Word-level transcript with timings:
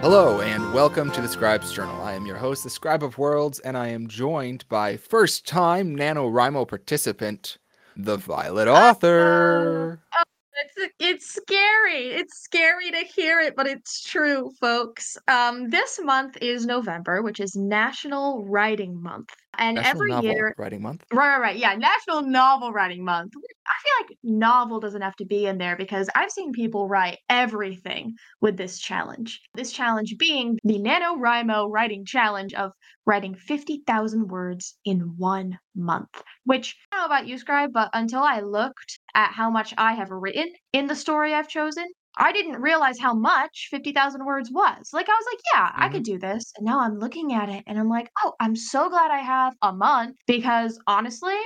Hello, 0.00 0.40
and 0.40 0.72
welcome 0.72 1.10
to 1.10 1.20
the 1.20 1.26
Scribe's 1.26 1.72
Journal. 1.72 2.00
I 2.02 2.14
am 2.14 2.24
your 2.24 2.36
host, 2.36 2.62
the 2.62 2.70
Scribe 2.70 3.02
of 3.02 3.18
Worlds, 3.18 3.58
and 3.58 3.76
I 3.76 3.88
am 3.88 4.06
joined 4.06 4.64
by 4.68 4.96
first 4.96 5.44
time 5.44 5.96
NaNoWriMo 5.96 6.68
participant, 6.68 7.58
the 7.96 8.16
Violet 8.16 8.68
Author. 8.68 10.00
Oh, 10.16 10.22
it's 10.54 10.94
it's 11.00 11.34
scary. 11.34 12.10
It's 12.10 12.38
scary 12.38 12.92
to 12.92 12.98
hear 12.98 13.40
it, 13.40 13.56
but 13.56 13.66
it's 13.66 14.04
true, 14.04 14.52
folks. 14.60 15.18
Um, 15.26 15.68
this 15.68 15.98
month 16.00 16.38
is 16.40 16.64
November, 16.64 17.20
which 17.20 17.40
is 17.40 17.56
National 17.56 18.46
Writing 18.46 19.02
Month, 19.02 19.34
and 19.58 19.76
National 19.76 19.90
every 19.90 20.10
Novel 20.10 20.30
year, 20.30 20.54
Writing 20.56 20.82
Month. 20.82 21.04
right, 21.12 21.28
right, 21.28 21.40
right, 21.40 21.56
yeah, 21.56 21.74
National 21.74 22.22
Novel 22.22 22.72
Writing 22.72 23.04
Month. 23.04 23.32
I 23.66 23.74
feel 23.82 24.06
like 24.08 24.18
novel 24.22 24.80
doesn't 24.80 25.02
have 25.02 25.16
to 25.16 25.26
be 25.26 25.46
in 25.46 25.58
there 25.58 25.76
because 25.76 26.08
I've 26.14 26.30
seen 26.30 26.52
people 26.52 26.88
write 26.88 27.18
everything 27.28 28.14
with 28.40 28.56
this 28.56 28.78
challenge. 28.78 29.40
This 29.54 29.72
challenge 29.72 30.16
being 30.18 30.58
the 30.64 30.78
NaNoWriMo 30.78 31.70
writing 31.70 32.04
challenge 32.04 32.54
of 32.54 32.72
writing 33.04 33.34
50,000 33.34 34.28
words 34.28 34.76
in 34.84 35.00
one 35.16 35.58
month. 35.74 36.22
Which 36.44 36.76
I 36.92 36.96
don't 36.96 37.02
know 37.02 37.14
about 37.14 37.26
you, 37.26 37.38
Scribe, 37.38 37.72
but 37.72 37.90
until 37.92 38.22
I 38.22 38.40
looked 38.40 38.98
at 39.14 39.32
how 39.32 39.50
much 39.50 39.74
I 39.76 39.94
have 39.94 40.10
written 40.10 40.50
in 40.72 40.86
the 40.86 40.94
story 40.94 41.34
I've 41.34 41.48
chosen, 41.48 41.86
I 42.18 42.32
didn't 42.32 42.60
realize 42.60 42.98
how 42.98 43.14
much 43.14 43.68
50,000 43.70 44.24
words 44.26 44.50
was. 44.50 44.90
Like, 44.92 45.08
I 45.08 45.12
was 45.12 45.26
like, 45.32 45.40
yeah, 45.54 45.72
I 45.74 45.88
Mhm. 45.88 45.92
could 45.92 46.02
do 46.04 46.18
this. 46.18 46.52
And 46.56 46.64
now 46.66 46.80
I'm 46.80 46.98
looking 46.98 47.32
at 47.32 47.48
it 47.48 47.64
and 47.66 47.78
I'm 47.78 47.88
like, 47.88 48.10
oh, 48.22 48.34
I'm 48.40 48.56
so 48.56 48.88
glad 48.90 49.10
I 49.10 49.18
have 49.20 49.54
a 49.62 49.72
month 49.72 50.16
because 50.26 50.78
honestly, 50.86 51.36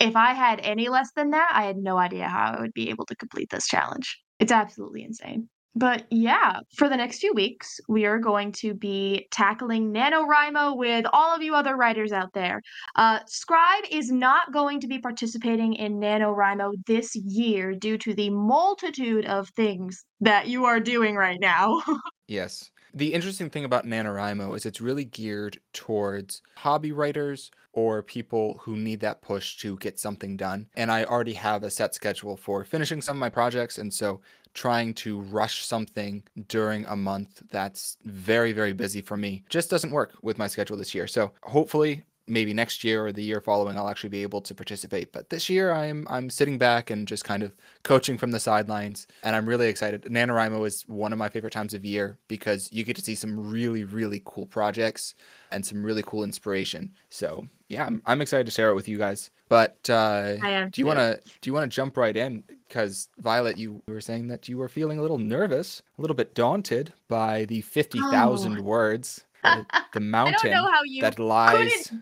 if 0.00 0.16
I 0.16 0.32
had 0.32 0.60
any 0.60 0.88
less 0.88 1.10
than 1.14 1.30
that, 1.30 1.50
I 1.54 1.64
had 1.64 1.76
no 1.76 1.98
idea 1.98 2.28
how 2.28 2.52
I 2.54 2.60
would 2.60 2.72
be 2.72 2.88
able 2.90 3.04
to 3.06 3.16
complete 3.16 3.50
this 3.50 3.66
challenge. 3.66 4.18
It's 4.38 4.52
absolutely 4.52 5.02
insane. 5.04 5.48
But 5.74 6.06
yeah, 6.10 6.60
for 6.76 6.88
the 6.88 6.96
next 6.96 7.20
few 7.20 7.32
weeks, 7.32 7.80
we 7.88 8.04
are 8.04 8.18
going 8.18 8.52
to 8.52 8.74
be 8.74 9.28
tackling 9.30 9.92
NaNoWriMo 9.92 10.76
with 10.76 11.06
all 11.12 11.34
of 11.34 11.42
you 11.42 11.54
other 11.54 11.76
writers 11.76 12.12
out 12.12 12.32
there. 12.34 12.60
Uh, 12.96 13.20
Scribe 13.26 13.84
is 13.90 14.10
not 14.10 14.52
going 14.52 14.80
to 14.80 14.88
be 14.88 14.98
participating 14.98 15.74
in 15.74 16.00
NaNoWriMo 16.00 16.72
this 16.86 17.14
year 17.14 17.74
due 17.74 17.98
to 17.98 18.14
the 18.14 18.30
multitude 18.30 19.26
of 19.26 19.48
things 19.50 20.04
that 20.20 20.48
you 20.48 20.64
are 20.64 20.80
doing 20.80 21.14
right 21.14 21.40
now. 21.40 21.82
Yes. 22.26 22.70
The 22.94 23.12
interesting 23.12 23.50
thing 23.50 23.64
about 23.64 23.86
NaNoWriMo 23.86 24.56
is 24.56 24.64
it's 24.64 24.80
really 24.80 25.04
geared 25.04 25.58
towards 25.72 26.42
hobby 26.56 26.92
writers 26.92 27.50
or 27.72 28.02
people 28.02 28.58
who 28.60 28.76
need 28.76 29.00
that 29.00 29.22
push 29.22 29.56
to 29.58 29.76
get 29.78 29.98
something 29.98 30.36
done. 30.36 30.66
And 30.74 30.90
I 30.90 31.04
already 31.04 31.34
have 31.34 31.62
a 31.62 31.70
set 31.70 31.94
schedule 31.94 32.36
for 32.36 32.64
finishing 32.64 33.00
some 33.00 33.16
of 33.16 33.20
my 33.20 33.30
projects. 33.30 33.78
And 33.78 33.92
so 33.92 34.20
trying 34.54 34.92
to 34.94 35.20
rush 35.20 35.64
something 35.64 36.22
during 36.48 36.84
a 36.86 36.96
month 36.96 37.42
that's 37.50 37.96
very, 38.04 38.52
very 38.52 38.72
busy 38.72 39.00
for 39.00 39.16
me 39.16 39.44
just 39.48 39.70
doesn't 39.70 39.92
work 39.92 40.14
with 40.22 40.38
my 40.38 40.46
schedule 40.48 40.76
this 40.76 40.94
year. 40.94 41.06
So 41.06 41.32
hopefully 41.42 42.02
maybe 42.30 42.54
next 42.54 42.84
year 42.84 43.04
or 43.04 43.12
the 43.12 43.22
year 43.22 43.40
following 43.40 43.76
I'll 43.76 43.88
actually 43.88 44.10
be 44.10 44.22
able 44.22 44.40
to 44.42 44.54
participate. 44.54 45.12
But 45.12 45.28
this 45.30 45.50
year 45.50 45.72
I'm 45.72 46.06
I'm 46.08 46.30
sitting 46.30 46.56
back 46.58 46.90
and 46.90 47.06
just 47.06 47.24
kind 47.24 47.42
of 47.42 47.52
coaching 47.82 48.16
from 48.16 48.30
the 48.30 48.40
sidelines 48.40 49.06
and 49.22 49.34
I'm 49.36 49.46
really 49.46 49.68
excited. 49.68 50.02
NaNoWriMo 50.04 50.66
is 50.66 50.84
one 50.86 51.12
of 51.12 51.18
my 51.18 51.28
favorite 51.28 51.52
times 51.52 51.74
of 51.74 51.84
year 51.84 52.16
because 52.28 52.68
you 52.72 52.84
get 52.84 52.96
to 52.96 53.02
see 53.02 53.14
some 53.14 53.50
really 53.50 53.84
really 53.84 54.22
cool 54.24 54.46
projects 54.46 55.14
and 55.52 55.66
some 55.66 55.82
really 55.82 56.02
cool 56.06 56.22
inspiration. 56.22 56.92
So, 57.08 57.46
yeah, 57.68 57.84
I'm, 57.84 58.00
I'm 58.06 58.20
excited 58.20 58.46
to 58.46 58.52
share 58.52 58.70
it 58.70 58.74
with 58.76 58.88
you 58.88 58.98
guys. 58.98 59.30
But 59.48 59.90
uh 59.90 60.36
I 60.42 60.50
am 60.50 60.70
do 60.70 60.80
you 60.80 60.86
want 60.86 61.00
to 61.00 61.20
do 61.40 61.50
you 61.50 61.54
want 61.54 61.70
to 61.70 61.74
jump 61.74 61.96
right 61.96 62.16
in 62.16 62.44
cuz 62.68 63.08
Violet 63.18 63.58
you 63.58 63.82
were 63.88 64.00
saying 64.00 64.28
that 64.28 64.48
you 64.48 64.56
were 64.58 64.68
feeling 64.68 64.98
a 65.00 65.02
little 65.02 65.18
nervous, 65.18 65.82
a 65.98 66.00
little 66.00 66.14
bit 66.14 66.34
daunted 66.36 66.92
by 67.08 67.44
the 67.46 67.60
50,000 67.62 68.58
Oh. 68.58 68.62
words, 68.62 69.24
the, 69.42 69.66
the 69.70 69.72
I 69.72 69.88
don't 69.92 70.10
mountain 70.10 70.50
know 70.52 70.70
how 70.70 70.82
you 70.84 71.02
that 71.02 71.18
lies. 71.18 71.92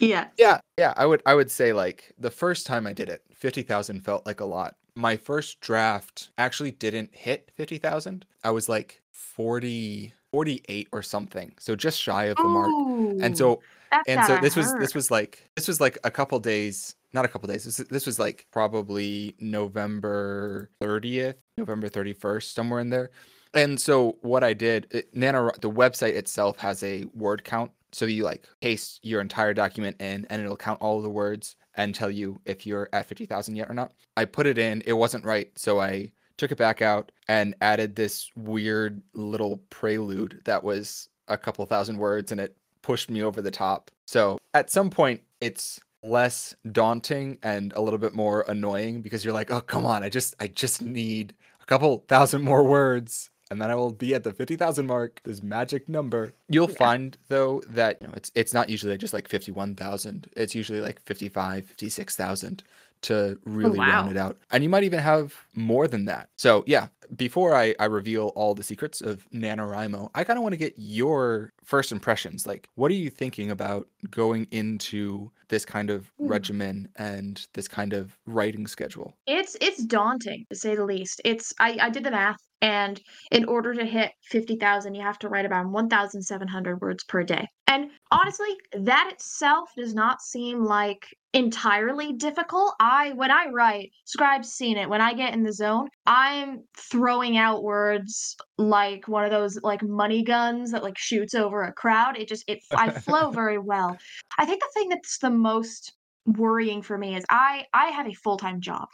Yeah. 0.00 0.28
yeah, 0.38 0.60
yeah, 0.78 0.94
I 0.96 1.04
would 1.04 1.22
I 1.26 1.34
would 1.34 1.50
say 1.50 1.72
like 1.74 2.12
the 2.18 2.30
first 2.30 2.66
time 2.66 2.86
I 2.86 2.94
did 2.94 3.10
it, 3.10 3.22
50,000 3.34 4.00
felt 4.00 4.24
like 4.24 4.40
a 4.40 4.46
lot. 4.46 4.76
My 4.94 5.16
first 5.16 5.60
draft 5.60 6.30
actually 6.38 6.70
didn't 6.70 7.14
hit 7.14 7.50
50,000. 7.54 8.24
I 8.42 8.50
was 8.50 8.68
like 8.68 9.02
40 9.12 10.14
48 10.32 10.88
or 10.92 11.02
something. 11.02 11.52
So 11.58 11.74
just 11.74 12.00
shy 12.00 12.24
of 12.26 12.36
the 12.36 12.44
mark. 12.44 13.22
And 13.22 13.36
so 13.36 13.60
and 14.06 14.24
so 14.24 14.34
gotta 14.34 14.40
this 14.40 14.56
was 14.56 14.72
this 14.74 14.94
was 14.94 15.10
like 15.10 15.48
this 15.56 15.66
was 15.66 15.80
like 15.80 15.98
a 16.04 16.10
couple 16.10 16.38
days, 16.38 16.94
not 17.12 17.24
a 17.24 17.28
couple 17.28 17.48
days. 17.48 17.64
This 17.64 17.76
this 17.88 18.06
was 18.06 18.18
like 18.18 18.46
probably 18.52 19.34
November 19.40 20.70
30th, 20.80 21.34
November 21.56 21.88
31st, 21.88 22.54
somewhere 22.54 22.80
in 22.80 22.90
there. 22.90 23.10
And 23.54 23.80
so 23.80 24.16
what 24.22 24.44
I 24.44 24.52
did, 24.52 24.86
it, 24.90 25.14
Nano 25.14 25.50
the 25.60 25.70
website 25.70 26.14
itself 26.14 26.58
has 26.58 26.82
a 26.82 27.04
word 27.14 27.44
count. 27.44 27.72
So 27.92 28.06
you 28.06 28.22
like 28.22 28.44
paste 28.60 29.00
your 29.02 29.20
entire 29.20 29.52
document 29.52 30.00
in 30.00 30.26
and 30.30 30.40
it'll 30.40 30.56
count 30.56 30.80
all 30.80 31.02
the 31.02 31.10
words 31.10 31.56
and 31.74 31.94
tell 31.94 32.10
you 32.10 32.40
if 32.44 32.66
you're 32.66 32.88
at 32.92 33.06
50,000 33.06 33.56
yet 33.56 33.68
or 33.68 33.74
not. 33.74 33.92
I 34.16 34.24
put 34.24 34.46
it 34.46 34.58
in, 34.58 34.82
it 34.86 34.92
wasn't 34.92 35.24
right, 35.24 35.50
so 35.56 35.80
I 35.80 36.12
took 36.36 36.52
it 36.52 36.58
back 36.58 36.82
out 36.82 37.10
and 37.28 37.54
added 37.60 37.96
this 37.96 38.30
weird 38.36 39.02
little 39.14 39.58
prelude 39.70 40.40
that 40.44 40.62
was 40.62 41.08
a 41.28 41.36
couple 41.36 41.64
thousand 41.66 41.98
words 41.98 42.32
and 42.32 42.40
it 42.40 42.56
pushed 42.82 43.10
me 43.10 43.22
over 43.22 43.42
the 43.42 43.50
top. 43.50 43.90
So 44.06 44.38
at 44.54 44.70
some 44.70 44.90
point, 44.90 45.20
it's 45.40 45.80
less 46.02 46.54
daunting 46.72 47.38
and 47.42 47.72
a 47.74 47.80
little 47.80 47.98
bit 47.98 48.14
more 48.14 48.44
annoying 48.48 49.02
because 49.02 49.24
you're 49.24 49.34
like, 49.34 49.50
oh 49.50 49.60
come 49.60 49.84
on, 49.84 50.02
I 50.02 50.08
just 50.08 50.34
I 50.40 50.46
just 50.46 50.80
need 50.80 51.34
a 51.60 51.66
couple 51.66 52.04
thousand 52.08 52.42
more 52.42 52.64
words 52.64 53.30
and 53.50 53.60
then 53.60 53.70
I 53.70 53.74
will 53.74 53.92
be 53.92 54.14
at 54.14 54.24
the 54.24 54.32
50,000 54.32 54.86
mark, 54.86 55.20
this 55.24 55.42
magic 55.42 55.88
number. 55.88 56.34
You'll 56.48 56.68
Yeah. 56.68 56.74
find 56.78 57.16
though 57.28 57.62
that 57.68 57.98
you 58.00 58.06
know, 58.08 58.14
it's 58.16 58.30
it's 58.34 58.54
not 58.54 58.68
usually 58.68 58.96
just 58.98 59.12
like 59.14 59.28
51,000. 59.28 60.28
It's 60.36 60.54
usually 60.54 60.80
like 60.80 61.00
55, 61.02 61.66
56,000 61.66 62.62
to 63.02 63.38
really 63.44 63.80
round 63.80 64.08
wow. 64.08 64.10
it 64.10 64.16
out. 64.16 64.38
And 64.50 64.62
you 64.62 64.68
might 64.68 64.84
even 64.84 64.98
have 65.00 65.34
more 65.54 65.88
than 65.88 66.04
that. 66.04 66.28
So, 66.36 66.64
yeah, 66.66 66.88
before 67.16 67.54
I, 67.54 67.74
I 67.80 67.86
reveal 67.86 68.28
all 68.36 68.54
the 68.54 68.62
secrets 68.62 69.00
of 69.00 69.26
NaNoWriMo, 69.30 70.10
I 70.14 70.22
kind 70.24 70.38
of 70.38 70.42
want 70.42 70.52
to 70.52 70.58
get 70.58 70.74
your 70.76 71.50
first 71.64 71.92
impressions. 71.92 72.46
Like, 72.46 72.68
what 72.74 72.90
are 72.90 72.94
you 72.94 73.08
thinking 73.10 73.50
about 73.50 73.88
going 74.10 74.46
into 74.50 75.30
this 75.48 75.64
kind 75.64 75.88
of 75.90 76.12
Hmm. 76.18 76.28
regimen 76.28 76.88
and 76.96 77.46
this 77.54 77.68
kind 77.68 77.92
of 77.94 78.18
writing 78.26 78.66
schedule? 78.66 79.16
It's 79.26 79.56
it's 79.60 79.84
daunting 79.84 80.44
to 80.50 80.56
say 80.56 80.74
the 80.76 80.84
least. 80.84 81.20
It's 81.24 81.52
I 81.58 81.78
I 81.80 81.90
did 81.90 82.04
the 82.04 82.10
math 82.10 82.36
and 82.62 83.00
in 83.30 83.44
order 83.44 83.74
to 83.74 83.84
hit 83.84 84.12
50,000 84.30 84.94
you 84.94 85.02
have 85.02 85.18
to 85.20 85.28
write 85.28 85.46
about 85.46 85.68
1,700 85.68 86.80
words 86.80 87.04
per 87.04 87.22
day. 87.22 87.48
And 87.66 87.90
honestly, 88.10 88.48
that 88.72 89.10
itself 89.12 89.70
does 89.76 89.94
not 89.94 90.20
seem 90.20 90.64
like 90.64 91.06
entirely 91.32 92.12
difficult. 92.12 92.74
I 92.80 93.12
when 93.12 93.30
I 93.30 93.46
write, 93.46 93.92
Scribe's 94.04 94.50
seen 94.50 94.76
it. 94.76 94.88
When 94.88 95.00
I 95.00 95.14
get 95.14 95.34
in 95.34 95.44
the 95.44 95.52
zone, 95.52 95.88
I'm 96.06 96.64
throwing 96.76 97.36
out 97.36 97.62
words 97.62 98.36
like 98.58 99.06
one 99.06 99.24
of 99.24 99.30
those 99.30 99.58
like 99.62 99.82
money 99.82 100.24
guns 100.24 100.72
that 100.72 100.82
like 100.82 100.98
shoots 100.98 101.34
over 101.34 101.62
a 101.62 101.72
crowd. 101.72 102.18
It 102.18 102.28
just 102.28 102.44
it 102.48 102.58
I 102.72 102.90
flow 102.90 103.30
very 103.42 103.58
well. 103.58 103.96
I 104.38 104.46
think 104.46 104.60
the 104.60 104.70
thing 104.74 104.88
that's 104.88 105.18
the 105.18 105.30
most 105.30 105.92
worrying 106.26 106.82
for 106.82 106.98
me 106.98 107.16
is 107.16 107.24
I 107.30 107.64
I 107.72 107.86
have 107.86 108.08
a 108.08 108.14
full-time 108.14 108.60
job 108.60 108.88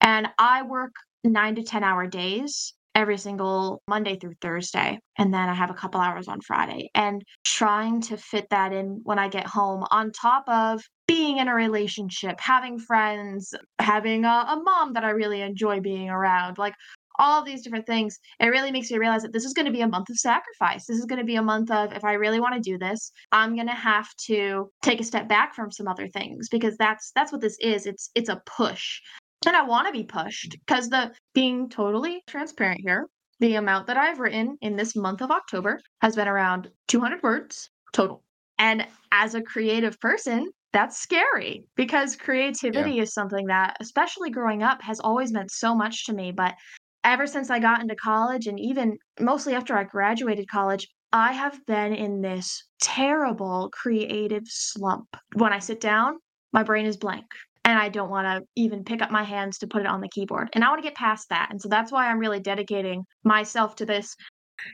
and 0.00 0.28
I 0.38 0.62
work 0.62 0.92
9 1.24 1.54
to 1.56 1.62
10 1.62 1.84
hour 1.84 2.06
days 2.06 2.74
every 2.94 3.18
single 3.18 3.82
Monday 3.88 4.16
through 4.16 4.34
Thursday 4.40 4.98
and 5.18 5.32
then 5.32 5.48
I 5.48 5.54
have 5.54 5.70
a 5.70 5.74
couple 5.74 6.00
hours 6.00 6.28
on 6.28 6.40
Friday 6.40 6.90
and 6.94 7.22
trying 7.44 8.00
to 8.02 8.16
fit 8.16 8.46
that 8.50 8.72
in 8.72 9.00
when 9.04 9.18
I 9.18 9.28
get 9.28 9.46
home 9.46 9.84
on 9.90 10.12
top 10.12 10.44
of 10.48 10.82
being 11.06 11.38
in 11.38 11.48
a 11.48 11.54
relationship, 11.54 12.38
having 12.40 12.78
friends, 12.78 13.54
having 13.78 14.24
a, 14.24 14.28
a 14.48 14.60
mom 14.62 14.92
that 14.94 15.04
I 15.04 15.10
really 15.10 15.40
enjoy 15.40 15.80
being 15.80 16.08
around, 16.08 16.58
like 16.58 16.74
all 17.18 17.40
of 17.40 17.46
these 17.46 17.62
different 17.62 17.86
things, 17.86 18.18
it 18.40 18.46
really 18.46 18.72
makes 18.72 18.90
me 18.90 18.98
realize 18.98 19.22
that 19.22 19.32
this 19.32 19.44
is 19.44 19.52
going 19.52 19.66
to 19.66 19.72
be 19.72 19.82
a 19.82 19.88
month 19.88 20.08
of 20.10 20.18
sacrifice. 20.18 20.86
This 20.86 20.98
is 20.98 21.04
going 21.04 21.18
to 21.18 21.24
be 21.24 21.36
a 21.36 21.42
month 21.42 21.70
of 21.70 21.92
if 21.92 22.04
I 22.04 22.14
really 22.14 22.40
want 22.40 22.54
to 22.54 22.70
do 22.70 22.78
this, 22.78 23.12
I'm 23.30 23.54
going 23.54 23.68
to 23.68 23.74
have 23.74 24.08
to 24.26 24.70
take 24.82 25.00
a 25.00 25.04
step 25.04 25.28
back 25.28 25.54
from 25.54 25.70
some 25.70 25.88
other 25.88 26.08
things 26.08 26.48
because 26.48 26.76
that's 26.76 27.12
that's 27.14 27.32
what 27.32 27.40
this 27.40 27.56
is. 27.60 27.86
It's 27.86 28.10
it's 28.14 28.28
a 28.28 28.42
push. 28.46 29.00
And 29.46 29.56
I 29.56 29.62
want 29.62 29.86
to 29.86 29.92
be 29.92 30.04
pushed 30.04 30.56
because 30.66 30.88
the 30.88 31.12
being 31.34 31.68
totally 31.68 32.22
transparent 32.28 32.80
here, 32.80 33.08
the 33.40 33.56
amount 33.56 33.86
that 33.88 33.96
I've 33.96 34.20
written 34.20 34.56
in 34.60 34.76
this 34.76 34.94
month 34.94 35.20
of 35.20 35.30
October 35.30 35.80
has 36.00 36.14
been 36.16 36.28
around 36.28 36.70
200 36.88 37.22
words 37.22 37.70
total. 37.92 38.22
And 38.58 38.86
as 39.10 39.34
a 39.34 39.42
creative 39.42 39.98
person, 40.00 40.50
that's 40.72 40.98
scary 41.00 41.64
because 41.76 42.16
Yeah. 42.16 42.24
creativity 42.24 42.98
is 43.00 43.12
something 43.12 43.46
that, 43.46 43.76
especially 43.80 44.30
growing 44.30 44.62
up, 44.62 44.80
has 44.82 45.00
always 45.00 45.32
meant 45.32 45.50
so 45.50 45.74
much 45.74 46.06
to 46.06 46.12
me. 46.14 46.32
But 46.32 46.54
ever 47.04 47.26
since 47.26 47.50
I 47.50 47.58
got 47.58 47.80
into 47.80 47.96
college 47.96 48.46
and 48.46 48.58
even 48.60 48.96
mostly 49.20 49.54
after 49.54 49.76
I 49.76 49.84
graduated 49.84 50.48
college, 50.48 50.86
I 51.12 51.32
have 51.32 51.64
been 51.66 51.92
in 51.92 52.20
this 52.22 52.64
terrible 52.80 53.70
creative 53.72 54.44
slump. 54.46 55.08
When 55.34 55.52
I 55.52 55.58
sit 55.58 55.80
down, 55.80 56.18
my 56.52 56.62
brain 56.62 56.86
is 56.86 56.96
blank 56.96 57.26
and 57.64 57.78
I 57.78 57.88
don't 57.88 58.10
want 58.10 58.26
to 58.26 58.46
even 58.56 58.84
pick 58.84 59.02
up 59.02 59.10
my 59.10 59.22
hands 59.22 59.58
to 59.58 59.66
put 59.66 59.82
it 59.82 59.86
on 59.86 60.00
the 60.00 60.08
keyboard. 60.08 60.48
And 60.52 60.64
I 60.64 60.68
want 60.68 60.82
to 60.82 60.88
get 60.88 60.96
past 60.96 61.28
that. 61.28 61.48
And 61.50 61.60
so 61.60 61.68
that's 61.68 61.92
why 61.92 62.08
I'm 62.08 62.18
really 62.18 62.40
dedicating 62.40 63.04
myself 63.24 63.76
to 63.76 63.86
this 63.86 64.16